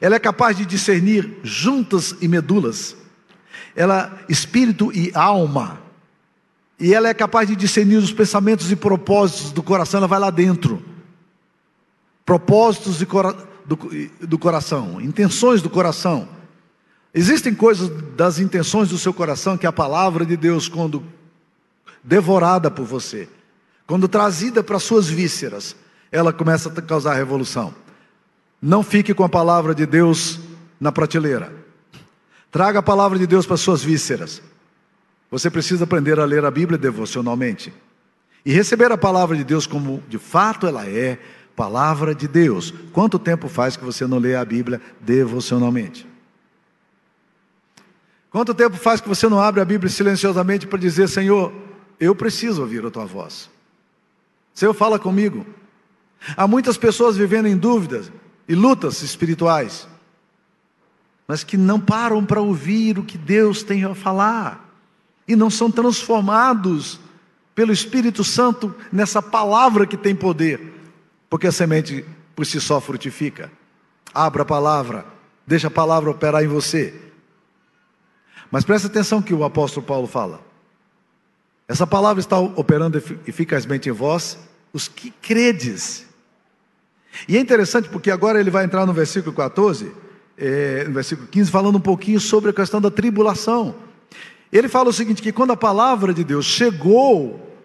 Ela 0.00 0.16
é 0.16 0.18
capaz 0.18 0.56
de 0.56 0.64
discernir 0.64 1.38
juntas 1.42 2.16
e 2.20 2.26
medulas, 2.26 2.96
ela 3.76 4.18
espírito 4.28 4.90
e 4.92 5.12
alma. 5.14 5.81
E 6.82 6.92
ela 6.92 7.08
é 7.08 7.14
capaz 7.14 7.48
de 7.48 7.54
discernir 7.54 7.96
os 7.96 8.12
pensamentos 8.12 8.72
e 8.72 8.74
propósitos 8.74 9.52
do 9.52 9.62
coração, 9.62 9.98
ela 9.98 10.08
vai 10.08 10.18
lá 10.18 10.30
dentro. 10.30 10.82
Propósitos 12.26 12.98
do, 12.98 13.78
do 14.20 14.36
coração, 14.36 15.00
intenções 15.00 15.62
do 15.62 15.70
coração. 15.70 16.28
Existem 17.14 17.54
coisas 17.54 17.88
das 18.16 18.40
intenções 18.40 18.88
do 18.88 18.98
seu 18.98 19.14
coração 19.14 19.56
que 19.56 19.64
a 19.64 19.70
palavra 19.70 20.26
de 20.26 20.36
Deus, 20.36 20.68
quando 20.68 21.04
devorada 22.02 22.68
por 22.68 22.84
você, 22.84 23.28
quando 23.86 24.08
trazida 24.08 24.60
para 24.60 24.80
suas 24.80 25.08
vísceras, 25.08 25.76
ela 26.10 26.32
começa 26.32 26.68
a 26.68 26.82
causar 26.82 27.14
revolução. 27.14 27.72
Não 28.60 28.82
fique 28.82 29.14
com 29.14 29.22
a 29.22 29.28
palavra 29.28 29.72
de 29.72 29.86
Deus 29.86 30.40
na 30.80 30.90
prateleira. 30.90 31.52
Traga 32.50 32.80
a 32.80 32.82
palavra 32.82 33.20
de 33.20 33.26
Deus 33.26 33.46
para 33.46 33.56
suas 33.56 33.84
vísceras. 33.84 34.42
Você 35.32 35.48
precisa 35.48 35.84
aprender 35.84 36.20
a 36.20 36.26
ler 36.26 36.44
a 36.44 36.50
Bíblia 36.50 36.76
devocionalmente 36.76 37.72
e 38.44 38.52
receber 38.52 38.92
a 38.92 38.98
palavra 38.98 39.34
de 39.34 39.42
Deus 39.42 39.66
como 39.66 40.02
de 40.06 40.18
fato 40.18 40.66
ela 40.66 40.86
é, 40.86 41.18
palavra 41.56 42.14
de 42.14 42.28
Deus. 42.28 42.72
Quanto 42.92 43.18
tempo 43.18 43.48
faz 43.48 43.74
que 43.74 43.82
você 43.82 44.06
não 44.06 44.18
lê 44.18 44.36
a 44.36 44.44
Bíblia 44.44 44.78
devocionalmente? 45.00 46.06
Quanto 48.28 48.52
tempo 48.52 48.76
faz 48.76 49.00
que 49.00 49.08
você 49.08 49.26
não 49.26 49.40
abre 49.40 49.62
a 49.62 49.64
Bíblia 49.64 49.90
silenciosamente 49.90 50.66
para 50.66 50.78
dizer, 50.78 51.08
Senhor, 51.08 51.50
eu 51.98 52.14
preciso 52.14 52.60
ouvir 52.60 52.84
a 52.84 52.90
tua 52.90 53.06
voz? 53.06 53.48
Senhor, 54.52 54.74
fala 54.74 54.98
comigo. 54.98 55.46
Há 56.36 56.46
muitas 56.46 56.76
pessoas 56.76 57.16
vivendo 57.16 57.46
em 57.46 57.56
dúvidas 57.56 58.12
e 58.46 58.54
lutas 58.54 59.00
espirituais, 59.00 59.88
mas 61.26 61.42
que 61.42 61.56
não 61.56 61.80
param 61.80 62.22
para 62.22 62.40
ouvir 62.42 62.98
o 62.98 63.02
que 63.02 63.16
Deus 63.16 63.62
tem 63.62 63.82
a 63.84 63.94
falar 63.94 64.71
e 65.26 65.36
não 65.36 65.50
são 65.50 65.70
transformados 65.70 66.98
pelo 67.54 67.72
Espírito 67.72 68.24
Santo 68.24 68.74
nessa 68.92 69.22
palavra 69.22 69.86
que 69.86 69.96
tem 69.96 70.14
poder 70.14 70.72
porque 71.32 71.46
a 71.46 71.52
semente 71.52 72.04
por 72.36 72.44
si 72.44 72.60
só 72.60 72.78
frutifica. 72.78 73.50
Abra 74.12 74.42
a 74.42 74.44
palavra, 74.44 75.06
deixa 75.46 75.68
a 75.68 75.70
palavra 75.70 76.10
operar 76.10 76.44
em 76.44 76.46
você. 76.46 76.94
Mas 78.50 78.66
preste 78.66 78.86
atenção 78.86 79.22
que 79.22 79.32
o 79.32 79.42
apóstolo 79.42 79.86
Paulo 79.86 80.06
fala. 80.06 80.42
Essa 81.66 81.86
palavra 81.86 82.20
está 82.20 82.38
operando 82.38 83.02
eficazmente 83.26 83.88
em 83.88 83.92
vós, 83.92 84.38
os 84.74 84.88
que 84.88 85.10
credes. 85.22 86.04
E 87.26 87.38
é 87.38 87.40
interessante 87.40 87.88
porque 87.88 88.10
agora 88.10 88.38
ele 88.38 88.50
vai 88.50 88.66
entrar 88.66 88.84
no 88.84 88.92
versículo 88.92 89.34
14, 89.34 89.90
é, 90.36 90.84
no 90.84 90.92
versículo 90.92 91.28
15, 91.28 91.50
falando 91.50 91.76
um 91.76 91.80
pouquinho 91.80 92.20
sobre 92.20 92.50
a 92.50 92.52
questão 92.52 92.78
da 92.78 92.90
tribulação. 92.90 93.74
Ele 94.52 94.68
fala 94.68 94.90
o 94.90 94.92
seguinte: 94.92 95.22
que 95.22 95.32
quando 95.32 95.52
a 95.52 95.56
palavra 95.56 96.12
de 96.12 96.22
Deus 96.22 96.44
chegou 96.44 97.56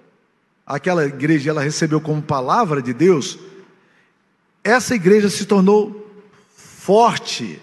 àquela 0.65 1.05
igreja, 1.05 1.49
ela 1.49 1.61
recebeu 1.61 1.99
como 1.99 2.21
palavra 2.21 2.81
de 2.81 2.93
Deus, 2.93 3.37
essa 4.63 4.95
igreja 4.95 5.29
se 5.29 5.45
tornou 5.45 6.07
forte 6.55 7.61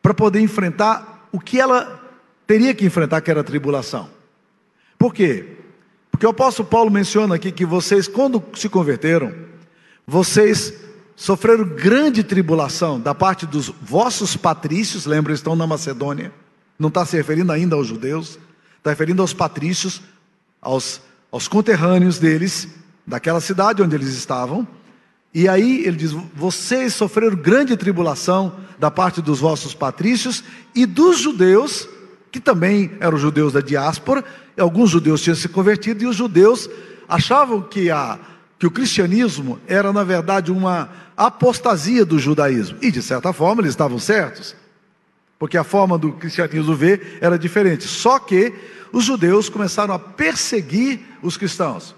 para 0.00 0.14
poder 0.14 0.40
enfrentar 0.40 1.28
o 1.30 1.38
que 1.38 1.60
ela 1.60 2.02
teria 2.46 2.74
que 2.74 2.84
enfrentar, 2.84 3.20
que 3.20 3.30
era 3.30 3.40
a 3.40 3.44
tribulação. 3.44 4.08
Por 4.98 5.12
quê? 5.12 5.56
Porque 6.10 6.26
o 6.26 6.30
apóstolo 6.30 6.68
Paulo 6.68 6.90
menciona 6.90 7.34
aqui 7.34 7.50
que 7.50 7.66
vocês, 7.66 8.06
quando 8.06 8.42
se 8.54 8.68
converteram, 8.68 9.34
vocês 10.06 10.72
sofreram 11.16 11.64
grande 11.64 12.22
tribulação 12.22 13.00
da 13.00 13.14
parte 13.14 13.46
dos 13.46 13.68
vossos 13.68 14.36
patrícios, 14.36 15.06
lembra, 15.06 15.32
estão 15.32 15.56
na 15.56 15.66
Macedônia, 15.66 16.32
não 16.78 16.88
está 16.88 17.04
se 17.04 17.16
referindo 17.16 17.52
ainda 17.52 17.76
aos 17.76 17.86
judeus, 17.86 18.38
está 18.84 18.90
referindo 18.90 19.22
aos 19.22 19.32
patrícios, 19.32 20.02
aos, 20.60 21.00
aos 21.32 21.48
conterrâneos 21.48 22.18
deles, 22.18 22.68
daquela 23.06 23.40
cidade 23.40 23.82
onde 23.82 23.96
eles 23.96 24.08
estavam, 24.08 24.68
e 25.32 25.48
aí 25.48 25.82
ele 25.86 25.96
diz: 25.96 26.12
vocês 26.36 26.92
sofreram 26.92 27.34
grande 27.34 27.78
tribulação 27.78 28.56
da 28.78 28.90
parte 28.90 29.22
dos 29.22 29.40
vossos 29.40 29.72
patrícios 29.74 30.44
e 30.74 30.84
dos 30.84 31.18
judeus, 31.18 31.88
que 32.30 32.38
também 32.38 32.92
eram 33.00 33.16
judeus 33.16 33.54
da 33.54 33.62
diáspora, 33.62 34.22
alguns 34.58 34.90
judeus 34.90 35.22
tinham 35.22 35.34
se 35.34 35.48
convertido 35.48 36.04
e 36.04 36.06
os 36.06 36.16
judeus 36.16 36.68
achavam 37.08 37.62
que, 37.62 37.90
a, 37.90 38.18
que 38.58 38.66
o 38.66 38.70
cristianismo 38.70 39.58
era, 39.66 39.94
na 39.94 40.04
verdade, 40.04 40.52
uma 40.52 40.90
apostasia 41.16 42.04
do 42.04 42.18
judaísmo. 42.18 42.76
E, 42.82 42.90
de 42.90 43.00
certa 43.00 43.32
forma, 43.32 43.62
eles 43.62 43.72
estavam 43.72 43.98
certos, 43.98 44.54
porque 45.44 45.58
a 45.58 45.62
forma 45.62 45.98
do 45.98 46.10
cristianismo 46.10 46.74
ver 46.74 47.18
era 47.20 47.38
diferente. 47.38 47.86
Só 47.86 48.18
que 48.18 48.50
os 48.90 49.04
judeus 49.04 49.50
começaram 49.50 49.92
a 49.92 49.98
perseguir 49.98 51.00
os 51.20 51.36
cristãos. 51.36 51.94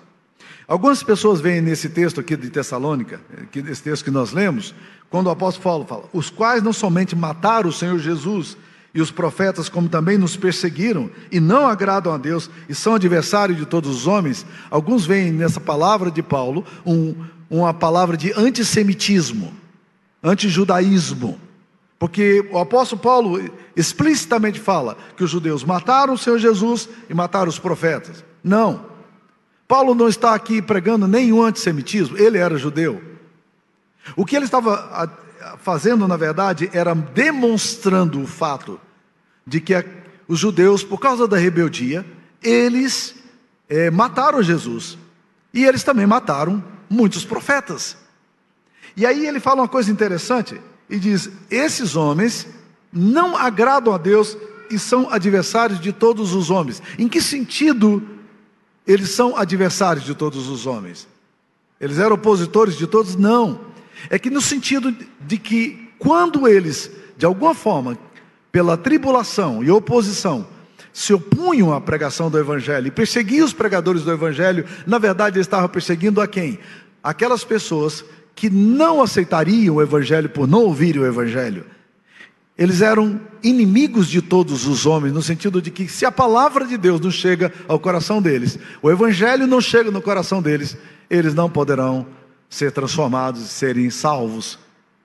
Algumas 0.67 1.01
pessoas 1.05 1.41
veem 1.41 1.61
nesse 1.61 1.89
texto 1.89 2.19
aqui 2.19 2.37
de 2.37 2.51
Tessalônica, 2.51 3.21
nesse 3.55 3.85
texto 3.85 4.05
que 4.05 4.11
nós 4.11 4.33
lemos, 4.33 4.75
quando 5.09 5.29
o 5.29 5.31
apóstolo 5.31 5.63
Paulo 5.63 5.87
fala, 5.87 6.11
os 6.13 6.29
quais 6.29 6.61
não 6.61 6.73
somente 6.73 7.15
mataram 7.15 7.69
o 7.69 7.73
Senhor 7.73 7.97
Jesus 8.01 8.57
e 8.93 9.01
os 9.01 9.13
profetas, 9.13 9.69
como 9.69 9.89
também 9.89 10.19
nos 10.19 10.37
perseguiram 10.37 11.09
e 11.31 11.39
não 11.39 11.69
agradam 11.69 12.13
a 12.13 12.19
Deus 12.19 12.51
e 12.69 12.75
são 12.75 12.97
adversários 12.97 13.57
de 13.57 13.65
todos 13.65 13.89
os 13.89 14.09
homens, 14.09 14.45
alguns 14.69 15.07
veem 15.07 15.31
nessa 15.31 15.61
palavra 15.61 16.11
de 16.11 16.21
Paulo 16.21 16.65
um, 16.85 17.15
uma 17.49 17.73
palavra 17.73 18.17
de 18.17 18.33
antissemitismo, 18.37 19.55
antijudaísmo. 20.21 21.46
Porque 21.99 22.47
o 22.51 22.59
apóstolo 22.59 23.01
Paulo 23.01 23.51
explicitamente 23.75 24.61
fala 24.61 24.97
que 25.17 25.25
os 25.25 25.31
judeus 25.31 25.65
mataram 25.65 26.15
o 26.15 26.19
Senhor 26.19 26.39
Jesus 26.39 26.89
e 27.09 27.15
mataram 27.15 27.49
os 27.49 27.59
profetas. 27.59 28.25
Não. 28.45 28.87
Paulo 29.67 29.95
não 29.95 30.09
está 30.09 30.35
aqui 30.35 30.61
pregando 30.61 31.09
nenhum 31.09 31.43
antissemitismo, 31.43 32.17
ele 32.17 32.39
era 32.39 32.59
judeu. 32.59 33.03
O 34.15 34.25
que 34.25 34.37
ele 34.37 34.45
estava 34.45 35.11
fazendo, 35.59 36.07
na 36.07 36.17
verdade, 36.17 36.71
era 36.73 36.95
demonstrando 36.95 38.23
o 38.23 38.27
fato 38.27 38.79
de 39.47 39.61
que 39.61 39.75
os 40.29 40.39
judeus, 40.39 40.85
por 40.85 40.99
causa 40.99 41.27
da 41.27 41.37
rebeldia, 41.37 42.05
eles 42.43 43.15
é, 43.69 43.91
mataram 43.91 44.43
Jesus. 44.43 44.99
E 45.53 45.65
eles 45.65 45.83
também 45.83 46.07
mataram 46.07 46.63
muitos 46.89 47.25
profetas. 47.25 47.97
E 48.97 49.05
aí 49.05 49.27
ele 49.27 49.41
fala 49.41 49.63
uma 49.63 49.69
coisa 49.69 49.91
interessante 49.91 50.61
e 50.89 50.99
diz: 50.99 51.31
esses 51.51 51.97
homens 51.97 52.47
não 52.93 53.37
agradam 53.37 53.93
a 53.93 53.99
Deus 53.99 54.37
e 54.71 54.79
são 54.79 55.11
adversários 55.11 55.81
de 55.81 55.93
todos 55.93 56.33
os 56.35 56.51
homens. 56.51 56.83
Em 56.99 57.09
que 57.09 57.21
sentido 57.21 58.03
eles 58.87 59.11
são 59.11 59.37
adversários 59.37 60.05
de 60.05 60.15
todos 60.15 60.49
os 60.49 60.67
homens. 60.67 61.09
Eles 61.81 61.99
eram 61.99 62.15
opositores 62.15 62.77
de 62.77 62.87
todos? 62.87 63.17
Não. 63.17 63.61
É 64.09 64.19
que 64.19 64.31
no 64.31 64.41
sentido 64.41 64.95
de 65.21 65.39
que 65.39 65.91
quando 65.99 66.47
eles, 66.47 66.91
de 67.17 67.27
alguma 67.27 67.55
forma, 67.55 67.99
pela 68.53 68.77
tribulação 68.77 69.63
e 69.63 69.71
oposição, 69.71 70.47
se 70.93 71.13
opunham 71.13 71.75
à 71.75 71.81
pregação 71.81 72.31
do 72.31 72.39
Evangelho 72.39 72.87
e 72.87 72.91
perseguiam 72.91 73.45
os 73.45 73.53
pregadores 73.53 74.03
do 74.03 74.13
Evangelho, 74.13 74.65
na 74.87 74.99
verdade 74.99 75.37
eles 75.37 75.47
estavam 75.47 75.69
perseguindo 75.69 76.21
a 76.21 76.27
quem? 76.27 76.59
Aquelas 77.03 77.45
pessoas 77.45 78.05
que 78.37 78.49
não 78.49 79.03
aceitariam 79.03 79.77
o 79.77 79.83
Evangelho 79.83 80.29
por 80.29 80.47
não 80.47 80.61
ouvirem 80.61 81.03
o 81.03 81.07
Evangelho. 81.07 81.65
Eles 82.57 82.81
eram 82.81 83.21
inimigos 83.43 84.09
de 84.09 84.23
todos 84.23 84.67
os 84.67 84.87
homens, 84.87 85.13
no 85.13 85.23
sentido 85.23 85.61
de 85.61 85.71
que 85.71 85.89
se 85.89 86.07
a 86.07 86.13
palavra 86.13 86.65
de 86.65 86.77
Deus 86.79 87.01
não 87.01 87.11
chega 87.11 87.53
ao 87.67 87.79
coração 87.79 88.23
deles, 88.23 88.59
o 88.81 88.91
evangelho 88.91 89.47
não 89.47 89.61
chega 89.61 89.91
no 89.91 90.01
coração 90.01 90.41
deles, 90.41 90.75
eles 91.11 91.35
não 91.35 91.51
poderão 91.51 92.07
ser 92.49 92.73
transformados 92.73 93.43
e 93.43 93.49
serem 93.49 93.91
salvos 93.91 94.59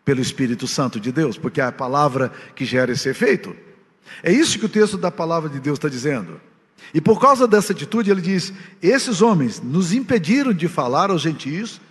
pelo 0.05 0.21
Espírito 0.21 0.65
Santo 0.65 0.97
de 0.97 1.11
Deus, 1.11 1.37
porque 1.37 1.59
é 1.59 1.65
a 1.65 1.71
palavra 1.73 2.31
que 2.55 2.63
gera 2.63 2.93
esse 2.93 3.09
efeito. 3.09 3.53
É 4.23 4.31
isso 4.31 4.57
que 4.57 4.65
o 4.65 4.69
texto 4.69 4.97
da 4.97 5.11
palavra 5.11 5.49
de 5.49 5.59
Deus 5.59 5.77
está 5.77 5.89
dizendo. 5.89 6.39
E 6.93 7.01
por 7.01 7.19
causa 7.19 7.47
dessa 7.47 7.73
atitude, 7.73 8.09
ele 8.09 8.21
diz: 8.21 8.53
esses 8.81 9.21
homens 9.21 9.61
nos 9.61 9.91
impediram 9.91 10.53
de 10.53 10.67
falar 10.67 11.09
aos 11.11 11.21
gentios, 11.21 11.81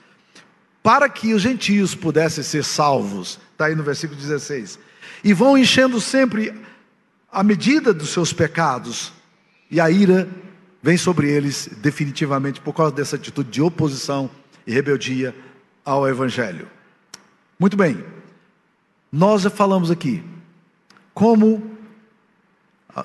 para 0.83 1.09
que 1.09 1.35
os 1.35 1.43
gentios 1.43 1.95
pudessem 1.95 2.43
ser 2.43 2.65
salvos. 2.65 3.39
Está 3.53 3.67
aí 3.67 3.75
no 3.75 3.83
versículo 3.83 4.19
16 4.19 4.79
e 5.23 5.33
vão 5.33 5.57
enchendo 5.57 6.01
sempre 6.01 6.55
a 7.31 7.43
medida 7.43 7.93
dos 7.95 8.11
seus 8.11 8.33
pecados, 8.33 9.13
e 9.71 9.81
a 9.81 9.89
ira 9.91 10.29
vem 10.83 10.97
sobre 10.97 11.31
eles 11.31 11.69
definitivamente 11.79 12.61
por 12.61 12.73
causa 12.73 12.93
dessa 12.93 13.17
atitude 13.17 13.51
de 13.51 13.63
oposição 13.63 14.29
e 14.67 14.73
rebeldia 14.73 15.35
ao 15.85 16.09
Evangelho. 16.09 16.69
Muito 17.59 17.77
bem, 17.77 18.03
Nós 19.13 19.43
já 19.43 19.51
falamos 19.51 19.91
aqui 19.91 20.23
como 21.13 21.77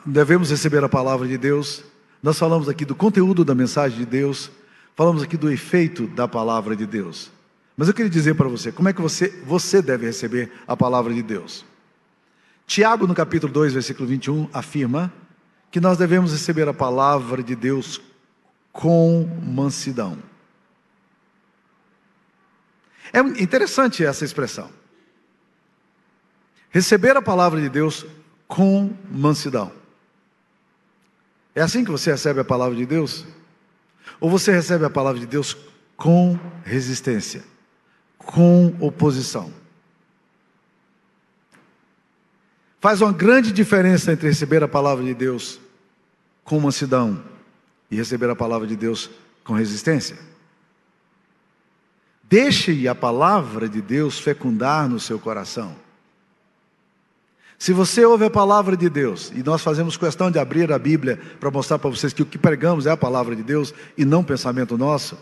devemos 0.06 0.50
receber 0.50 0.84
a 0.84 0.90
palavra 0.90 1.28
de 1.28 1.38
Deus, 1.38 1.84
nós 2.22 2.38
falamos 2.38 2.70
aqui 2.70 2.86
do 2.86 2.96
conteúdo 2.96 3.44
da 3.44 3.54
mensagem 3.54 3.98
de 3.98 4.06
Deus, 4.06 4.50
falamos 4.96 5.22
aqui 5.22 5.36
do 5.36 5.52
efeito 5.52 6.08
da 6.08 6.28
palavra 6.28 6.76
de 6.76 6.86
Deus. 6.86 7.32
Mas 7.76 7.88
eu 7.88 7.94
queria 7.94 8.10
dizer 8.10 8.36
para 8.36 8.48
você, 8.48 8.72
como 8.72 8.88
é 8.88 8.94
que 8.94 9.02
você, 9.02 9.30
você 9.46 9.82
deve 9.82 10.06
receber 10.06 10.52
a 10.68 10.78
palavra 10.78 11.14
de 11.14 11.22
Deus? 11.22 11.66
Tiago, 12.66 13.06
no 13.06 13.14
capítulo 13.14 13.52
2, 13.52 13.74
versículo 13.74 14.08
21, 14.08 14.50
afirma 14.54 15.14
que 15.70 15.80
nós 15.80 15.98
devemos 15.98 16.32
receber 16.32 16.68
a 16.68 16.74
palavra 16.74 17.44
de 17.44 17.56
Deus 17.56 18.02
com 18.72 19.28
mansidão. 19.44 20.18
É 23.12 23.20
interessante 23.42 24.04
essa 24.04 24.26
expressão. 24.26 24.70
Receber 26.70 27.16
a 27.16 27.22
palavra 27.22 27.62
de 27.62 27.70
Deus 27.70 28.06
com 28.48 28.94
mansidão. 29.10 29.72
É 31.54 31.62
assim 31.62 31.86
que 31.86 31.92
você 31.92 32.12
recebe 32.12 32.42
a 32.42 32.46
palavra 32.46 32.76
de 32.76 32.86
Deus? 32.86 33.26
Ou 34.20 34.30
você 34.30 34.52
recebe 34.52 34.84
a 34.86 34.90
palavra 34.90 35.20
de 35.20 35.26
Deus 35.26 35.56
com 35.96 36.38
resistência, 36.66 37.44
com 38.26 38.76
oposição? 38.80 39.52
Faz 42.80 43.02
uma 43.02 43.12
grande 43.12 43.52
diferença 43.52 44.12
entre 44.12 44.28
receber 44.28 44.64
a 44.64 44.68
palavra 44.68 45.04
de 45.04 45.14
Deus 45.14 45.60
com 46.44 46.60
mansidão 46.60 47.24
e 47.90 47.96
receber 47.96 48.30
a 48.30 48.36
palavra 48.36 48.68
de 48.68 48.76
Deus 48.76 49.10
com 49.44 49.54
resistência. 49.54 50.18
Deixe 52.24 52.88
a 52.88 52.96
palavra 52.96 53.70
de 53.70 53.82
Deus 53.82 54.20
fecundar 54.20 54.90
no 54.90 55.00
seu 55.00 55.18
coração. 55.18 55.76
Se 57.58 57.72
você 57.72 58.06
ouve 58.06 58.26
a 58.26 58.30
palavra 58.30 58.76
de 58.76 58.90
Deus, 58.90 59.32
e 59.34 59.42
nós 59.42 59.62
fazemos 59.62 59.98
questão 59.98 60.30
de 60.30 60.38
abrir 60.38 60.72
a 60.72 60.78
Bíblia 60.78 61.20
para 61.40 61.50
mostrar 61.50 61.80
para 61.80 61.90
vocês 61.90 62.14
que 62.14 62.22
o 62.22 62.26
que 62.26 62.38
pregamos 62.38 62.86
é 62.86 62.92
a 62.92 62.98
palavra 62.98 63.36
de 63.36 63.44
Deus 63.44 63.74
e 63.98 64.04
não 64.04 64.24
pensamento 64.24 64.78
nosso, 64.78 65.18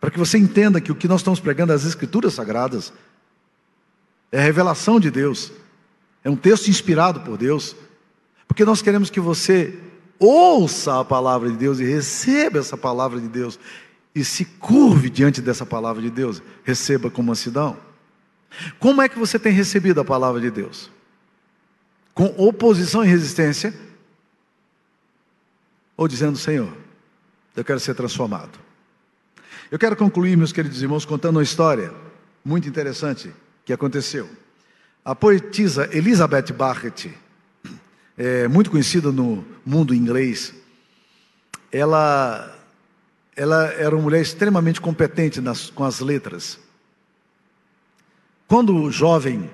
para 0.00 0.10
que 0.10 0.18
você 0.18 0.38
entenda 0.38 0.80
que 0.80 0.90
o 0.90 0.94
que 0.94 1.06
nós 1.06 1.20
estamos 1.20 1.38
pregando 1.38 1.72
as 1.72 1.84
Escrituras 1.84 2.32
Sagradas, 2.32 2.92
é 4.32 4.40
a 4.40 4.42
revelação 4.42 4.98
de 4.98 5.10
Deus, 5.10 5.52
é 6.24 6.30
um 6.30 6.36
texto 6.36 6.68
inspirado 6.68 7.20
por 7.20 7.36
Deus, 7.36 7.76
porque 8.48 8.64
nós 8.64 8.80
queremos 8.80 9.10
que 9.10 9.20
você 9.20 9.78
ouça 10.18 11.00
a 11.00 11.04
palavra 11.04 11.50
de 11.50 11.56
Deus 11.56 11.78
e 11.80 11.84
receba 11.84 12.58
essa 12.58 12.76
palavra 12.76 13.20
de 13.20 13.28
Deus 13.28 13.58
e 14.14 14.24
se 14.24 14.44
curve 14.44 15.10
diante 15.10 15.40
dessa 15.40 15.66
palavra 15.66 16.02
de 16.02 16.10
Deus, 16.10 16.42
receba 16.64 17.10
com 17.10 17.22
mansidão. 17.22 17.76
Como 18.78 19.00
é 19.00 19.08
que 19.08 19.18
você 19.18 19.38
tem 19.38 19.52
recebido 19.52 20.00
a 20.00 20.04
palavra 20.04 20.40
de 20.40 20.50
Deus? 20.50 20.90
Com 22.12 22.26
oposição 22.36 23.04
e 23.04 23.08
resistência? 23.08 23.72
Ou 25.96 26.08
dizendo, 26.08 26.36
Senhor, 26.36 26.76
eu 27.54 27.64
quero 27.64 27.78
ser 27.78 27.94
transformado. 27.94 28.58
Eu 29.70 29.78
quero 29.78 29.94
concluir, 29.94 30.36
meus 30.36 30.50
queridos 30.50 30.82
irmãos, 30.82 31.04
contando 31.04 31.36
uma 31.36 31.44
história 31.44 31.94
muito 32.44 32.68
interessante 32.68 33.32
que 33.64 33.72
aconteceu. 33.72 34.28
A 35.04 35.14
poetisa 35.14 35.88
Elizabeth 35.96 36.52
Barrett, 36.52 37.16
é, 38.18 38.48
muito 38.48 38.68
conhecida 38.68 39.12
no 39.12 39.44
mundo 39.64 39.94
inglês, 39.94 40.52
ela, 41.70 42.52
ela 43.36 43.66
era 43.66 43.94
uma 43.94 44.02
mulher 44.02 44.20
extremamente 44.20 44.80
competente 44.80 45.40
nas, 45.40 45.70
com 45.70 45.84
as 45.84 46.00
letras. 46.00 46.58
Quando 48.48 48.90
jovem, 48.90 49.48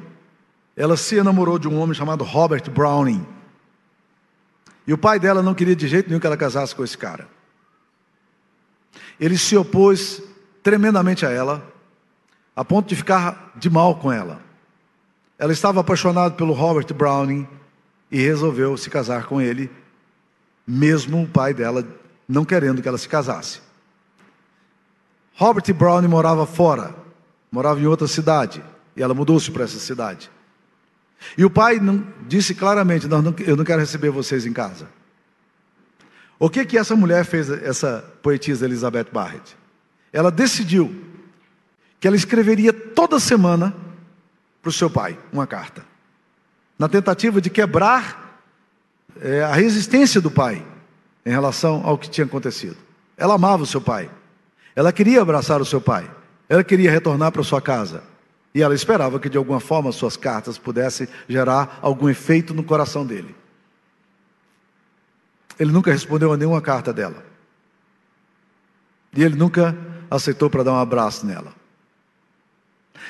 ela 0.75 0.97
se 0.97 1.17
enamorou 1.17 1.59
de 1.59 1.69
um 1.69 1.79
homem 1.79 1.95
chamado 1.95 2.25
Robert 2.25 2.71
Browning. 2.71 3.27
E 4.87 4.95
o 4.95 4.99
pai 4.99 5.21
dela 5.21 5.43
não 5.43 5.55
queria 5.55 5.77
de 5.77 5.87
jeito 5.87 6.09
nenhum 6.09 6.21
que 6.21 6.27
ela 6.27 6.39
casasse 6.39 6.75
com 6.75 6.83
esse 6.83 6.97
cara. 6.97 7.36
Ele 9.19 9.39
se 9.39 9.57
opôs 9.57 10.23
tremendamente 10.63 11.25
a 11.25 11.31
ela, 11.31 11.67
a 12.55 12.65
ponto 12.65 12.89
de 12.89 12.97
ficar 12.97 13.53
de 13.57 13.71
mal 13.71 13.97
com 13.97 14.13
ela. 14.13 14.41
Ela 15.39 15.53
estava 15.53 15.81
apaixonada 15.81 16.35
pelo 16.35 16.53
Robert 16.53 16.93
Browning 16.95 17.47
e 18.11 18.21
resolveu 18.21 18.77
se 18.77 18.89
casar 18.89 19.27
com 19.27 19.41
ele, 19.41 19.71
mesmo 20.67 21.23
o 21.23 21.29
pai 21.29 21.53
dela 21.53 21.87
não 22.29 22.45
querendo 22.45 22.83
que 22.83 22.89
ela 22.89 22.99
se 22.99 23.09
casasse. 23.09 23.61
Robert 25.35 25.73
Browning 25.75 26.09
morava 26.09 26.47
fora, 26.47 26.95
morava 27.53 27.79
em 27.79 27.87
outra 27.87 28.09
cidade, 28.09 28.63
e 28.97 29.03
ela 29.03 29.15
mudou-se 29.15 29.51
para 29.51 29.65
essa 29.65 29.79
cidade. 29.79 30.31
E 31.37 31.45
o 31.45 31.51
pai 31.51 31.81
disse 32.27 32.55
claramente: 32.55 33.07
não, 33.07 33.35
Eu 33.47 33.57
não 33.57 33.65
quero 33.65 33.81
receber 33.81 34.11
vocês 34.11 34.47
em 34.47 34.53
casa. 34.53 34.89
O 36.39 36.51
que 36.51 36.65
que 36.65 36.77
essa 36.77 36.95
mulher 36.95 37.25
fez, 37.25 37.51
essa 37.51 38.05
poetisa 38.23 38.67
Elizabeth 38.67 39.07
Barrett? 39.13 39.57
Ela 40.13 40.31
decidiu 40.31 40.95
que 41.99 42.07
ela 42.07 42.17
escreveria 42.17 42.73
toda 42.73 43.19
semana 43.19 43.75
para 44.61 44.69
o 44.69 44.73
seu 44.73 44.91
pai 44.91 45.19
uma 45.33 45.47
carta, 45.47 45.85
na 46.79 46.89
tentativa 46.89 47.41
de 47.41 47.49
quebrar 47.49 48.43
é, 49.21 49.43
a 49.43 49.55
resistência 49.55 50.21
do 50.21 50.31
pai 50.31 50.65
em 51.25 51.31
relação 51.31 51.83
ao 51.85 51.97
que 51.97 52.11
tinha 52.11 52.27
acontecido. 52.27 52.77
Ela 53.17 53.35
amava 53.35 53.63
o 53.63 53.67
seu 53.67 53.81
pai, 53.81 54.11
ela 54.75 54.93
queria 54.93 55.23
abraçar 55.23 55.61
o 55.61 55.65
seu 55.65 55.81
pai, 55.81 56.11
ela 56.49 56.63
queria 56.63 56.91
retornar 56.91 57.33
para 57.33 57.43
sua 57.43 57.63
casa. 57.63 58.03
E 58.55 58.63
ela 58.63 58.75
esperava 58.75 59.21
que 59.21 59.29
de 59.29 59.37
alguma 59.37 59.61
forma 59.61 59.93
suas 59.93 60.17
cartas 60.17 60.57
pudessem 60.57 61.07
gerar 61.29 61.79
algum 61.83 62.09
efeito 62.09 62.55
no 62.55 62.65
coração 62.65 63.05
dele. 63.05 63.35
Ele 65.59 65.73
nunca 65.73 65.91
respondeu 65.91 66.33
a 66.33 66.37
nenhuma 66.37 66.61
carta 66.61 66.93
dela. 66.93 67.25
E 69.15 69.23
ele 69.23 69.37
nunca 69.37 69.77
aceitou 70.11 70.51
para 70.51 70.63
dar 70.63 70.73
um 70.73 70.79
abraço 70.79 71.25
nela. 71.25 71.55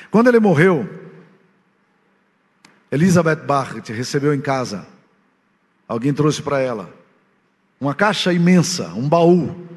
Quando 0.09 0.27
ele 0.27 0.39
morreu, 0.39 0.87
Elizabeth 2.91 3.45
Barrett 3.45 3.91
recebeu 3.91 4.33
em 4.33 4.39
casa, 4.39 4.87
alguém 5.87 6.13
trouxe 6.13 6.41
para 6.41 6.59
ela, 6.59 6.93
uma 7.79 7.93
caixa 7.93 8.31
imensa, 8.31 8.87
um 8.93 9.07
baú, 9.07 9.67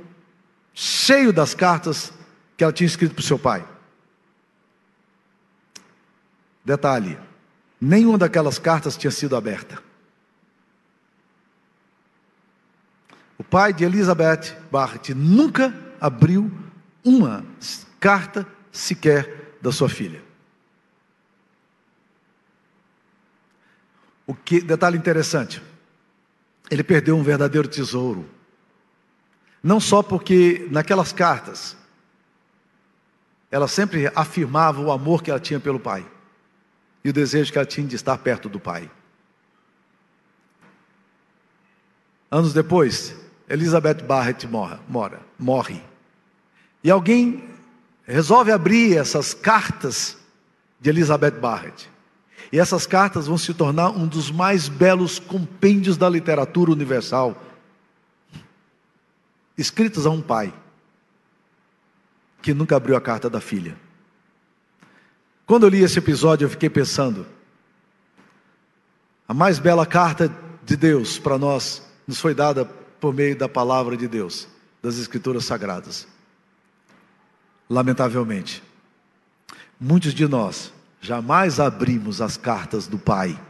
cheio 0.73 1.33
das 1.33 1.55
cartas 1.55 2.13
que 2.57 2.63
ela 2.63 2.73
tinha 2.73 2.87
escrito 2.87 3.15
para 3.15 3.23
o 3.23 3.25
seu 3.25 3.39
pai. 3.39 3.67
Detalhe: 6.65 7.19
nenhuma 7.81 8.17
daquelas 8.17 8.59
cartas 8.59 8.97
tinha 8.97 9.11
sido 9.11 9.35
aberta. 9.35 9.83
Pai 13.51 13.73
de 13.73 13.85
Elizabeth 13.85 14.57
Barrett 14.71 15.13
nunca 15.13 15.75
abriu 16.01 16.51
uma 17.05 17.45
carta 17.99 18.47
sequer 18.71 19.57
da 19.61 19.73
sua 19.73 19.89
filha. 19.89 20.23
O 24.27 24.35
que 24.35 24.61
detalhe 24.61 24.97
interessante, 24.97 25.61
ele 26.71 26.85
perdeu 26.85 27.17
um 27.17 27.23
verdadeiro 27.23 27.67
tesouro. 27.67 28.29
Não 29.63 29.81
só 29.81 30.03
porque 30.03 30.69
naquelas 30.71 31.13
cartas 31.13 31.77
ela 33.51 33.67
sempre 33.67 34.11
afirmava 34.15 34.81
o 34.81 34.93
amor 34.93 35.23
que 35.23 35.31
ela 35.31 35.41
tinha 35.41 35.59
pelo 35.59 35.81
pai 35.81 36.09
e 37.03 37.11
o 37.11 37.13
desejo 37.13 37.51
que 37.51 37.59
ela 37.59 37.67
tinha 37.67 37.87
de 37.87 37.97
estar 37.97 38.17
perto 38.19 38.49
do 38.49 38.61
pai. 38.61 38.89
Anos 42.31 42.53
depois, 42.53 43.17
Elizabeth 43.51 44.05
Barrett 44.05 44.47
morre, 44.47 44.79
mora, 44.89 45.21
morre. 45.37 45.83
E 46.85 46.91
alguém 46.91 47.45
resolve 48.05 48.53
abrir 48.53 48.97
essas 48.97 49.35
cartas 49.35 50.17
de 50.81 50.89
Elizabeth 50.89 51.33
Barrett. 51.33 51.91
E 52.53 52.61
essas 52.61 52.87
cartas 52.87 53.27
vão 53.27 53.37
se 53.37 53.53
tornar 53.53 53.91
um 53.91 54.07
dos 54.07 54.31
mais 54.31 54.69
belos 54.69 55.19
compêndios 55.19 55.97
da 55.97 56.09
literatura 56.09 56.71
universal, 56.71 57.37
escritas 59.59 60.07
a 60.07 60.11
um 60.11 60.23
pai 60.23 60.55
que 62.41 62.55
nunca 62.55 62.77
abriu 62.77 62.97
a 62.97 63.01
carta 63.01 63.29
da 63.29 63.41
filha. 63.41 63.77
Quando 65.45 65.65
eu 65.65 65.69
li 65.69 65.83
esse 65.83 65.99
episódio, 65.99 66.47
eu 66.47 66.51
fiquei 66.51 66.71
pensando: 66.71 67.27
a 69.27 69.35
mais 69.35 69.59
bela 69.59 69.85
carta 69.85 70.33
de 70.65 70.77
Deus 70.77 71.19
para 71.19 71.37
nós 71.37 71.83
nos 72.07 72.21
foi 72.21 72.33
dada 72.33 72.80
por 73.01 73.15
meio 73.15 73.37
da 73.37 73.49
palavra 73.49 73.97
de 73.97 74.07
Deus, 74.07 74.47
das 74.83 74.99
Escrituras 74.99 75.45
Sagradas. 75.45 76.07
Lamentavelmente, 77.69 78.63
muitos 79.81 80.13
de 80.13 80.29
nós 80.29 80.73
jamais 81.01 81.59
abrimos 81.59 82.21
as 82.21 82.37
cartas 82.37 82.87
do 82.87 82.99
Pai, 82.99 83.41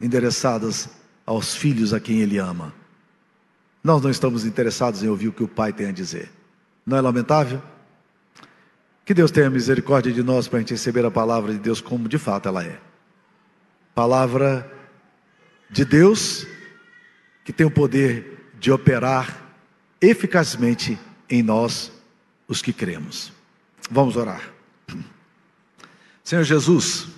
endereçadas 0.00 0.88
aos 1.26 1.54
filhos 1.54 1.92
a 1.92 2.00
quem 2.00 2.20
Ele 2.20 2.38
ama. 2.38 2.72
Nós 3.82 4.00
não 4.00 4.10
estamos 4.10 4.44
interessados 4.44 5.02
em 5.02 5.08
ouvir 5.08 5.28
o 5.28 5.32
que 5.32 5.42
o 5.42 5.48
Pai 5.48 5.72
tem 5.72 5.86
a 5.88 5.92
dizer. 5.92 6.30
Não 6.86 6.96
é 6.96 7.00
lamentável? 7.00 7.60
Que 9.04 9.12
Deus 9.12 9.32
tenha 9.32 9.50
misericórdia 9.50 10.12
de 10.12 10.22
nós 10.22 10.46
para 10.46 10.58
a 10.58 10.60
gente 10.60 10.74
receber 10.74 11.04
a 11.04 11.10
palavra 11.10 11.52
de 11.52 11.58
Deus 11.58 11.80
como 11.80 12.08
de 12.08 12.18
fato 12.18 12.48
ela 12.48 12.64
é. 12.64 12.78
Palavra 13.94 14.70
de 15.68 15.84
Deus 15.84 16.46
que 17.44 17.52
tem 17.52 17.66
o 17.66 17.70
poder 17.70 18.41
de 18.62 18.70
operar 18.70 19.42
eficazmente 20.00 20.96
em 21.28 21.42
nós, 21.42 21.90
os 22.46 22.62
que 22.62 22.72
cremos. 22.72 23.32
Vamos 23.90 24.16
orar. 24.16 24.52
Senhor 26.22 26.44
Jesus, 26.44 27.08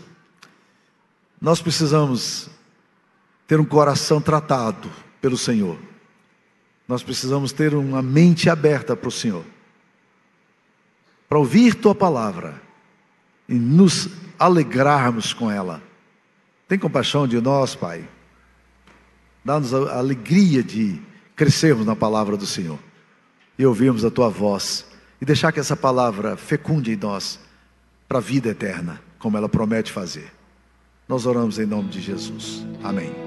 nós 1.38 1.61
precisamos 1.61 2.48
ter 3.46 3.61
um 3.61 3.64
coração 3.64 4.22
tratado 4.22 4.90
pelo 5.20 5.37
Senhor. 5.37 5.78
Nós 6.88 7.02
precisamos 7.02 7.52
ter 7.52 7.74
uma 7.74 8.00
mente 8.00 8.48
aberta 8.48 8.96
para 8.96 9.09
o 9.09 9.12
Senhor, 9.12 9.44
para 11.28 11.38
ouvir 11.38 11.74
Tua 11.74 11.94
palavra 11.94 12.59
e 13.46 13.54
nos 13.54 14.09
alegrarmos 14.38 15.35
com 15.35 15.50
ela. 15.50 15.83
Tem 16.66 16.78
compaixão 16.78 17.28
de 17.28 17.38
nós, 17.38 17.74
Pai. 17.74 18.09
Dá-nos 19.44 19.74
a 19.74 19.98
alegria 19.98 20.62
de 20.62 21.02
crescermos 21.37 21.87
na 21.87 21.97
palavra 21.97 22.37
do 22.37 22.47
Senhor 22.47 22.79
e 23.59 23.66
ouvirmos 23.66 24.05
a 24.05 24.11
Tua 24.11 24.29
voz 24.29 24.87
e 25.20 25.25
deixar 25.25 25.53
que 25.53 25.61
essa 25.61 25.77
palavra 25.77 26.37
fecunde 26.37 26.92
em 26.92 26.97
nós 26.97 27.38
para 28.09 28.18
a 28.18 28.20
vida 28.20 28.51
eterna, 28.51 29.01
como 29.18 29.37
ela 29.37 29.49
promete 29.49 29.90
fazer. 29.90 30.33
Nós 31.09 31.27
oramos 31.27 31.59
em 31.59 31.66
nome 31.66 31.88
de 31.88 32.01
Jesus. 32.01 32.64
Amém. 32.83 33.23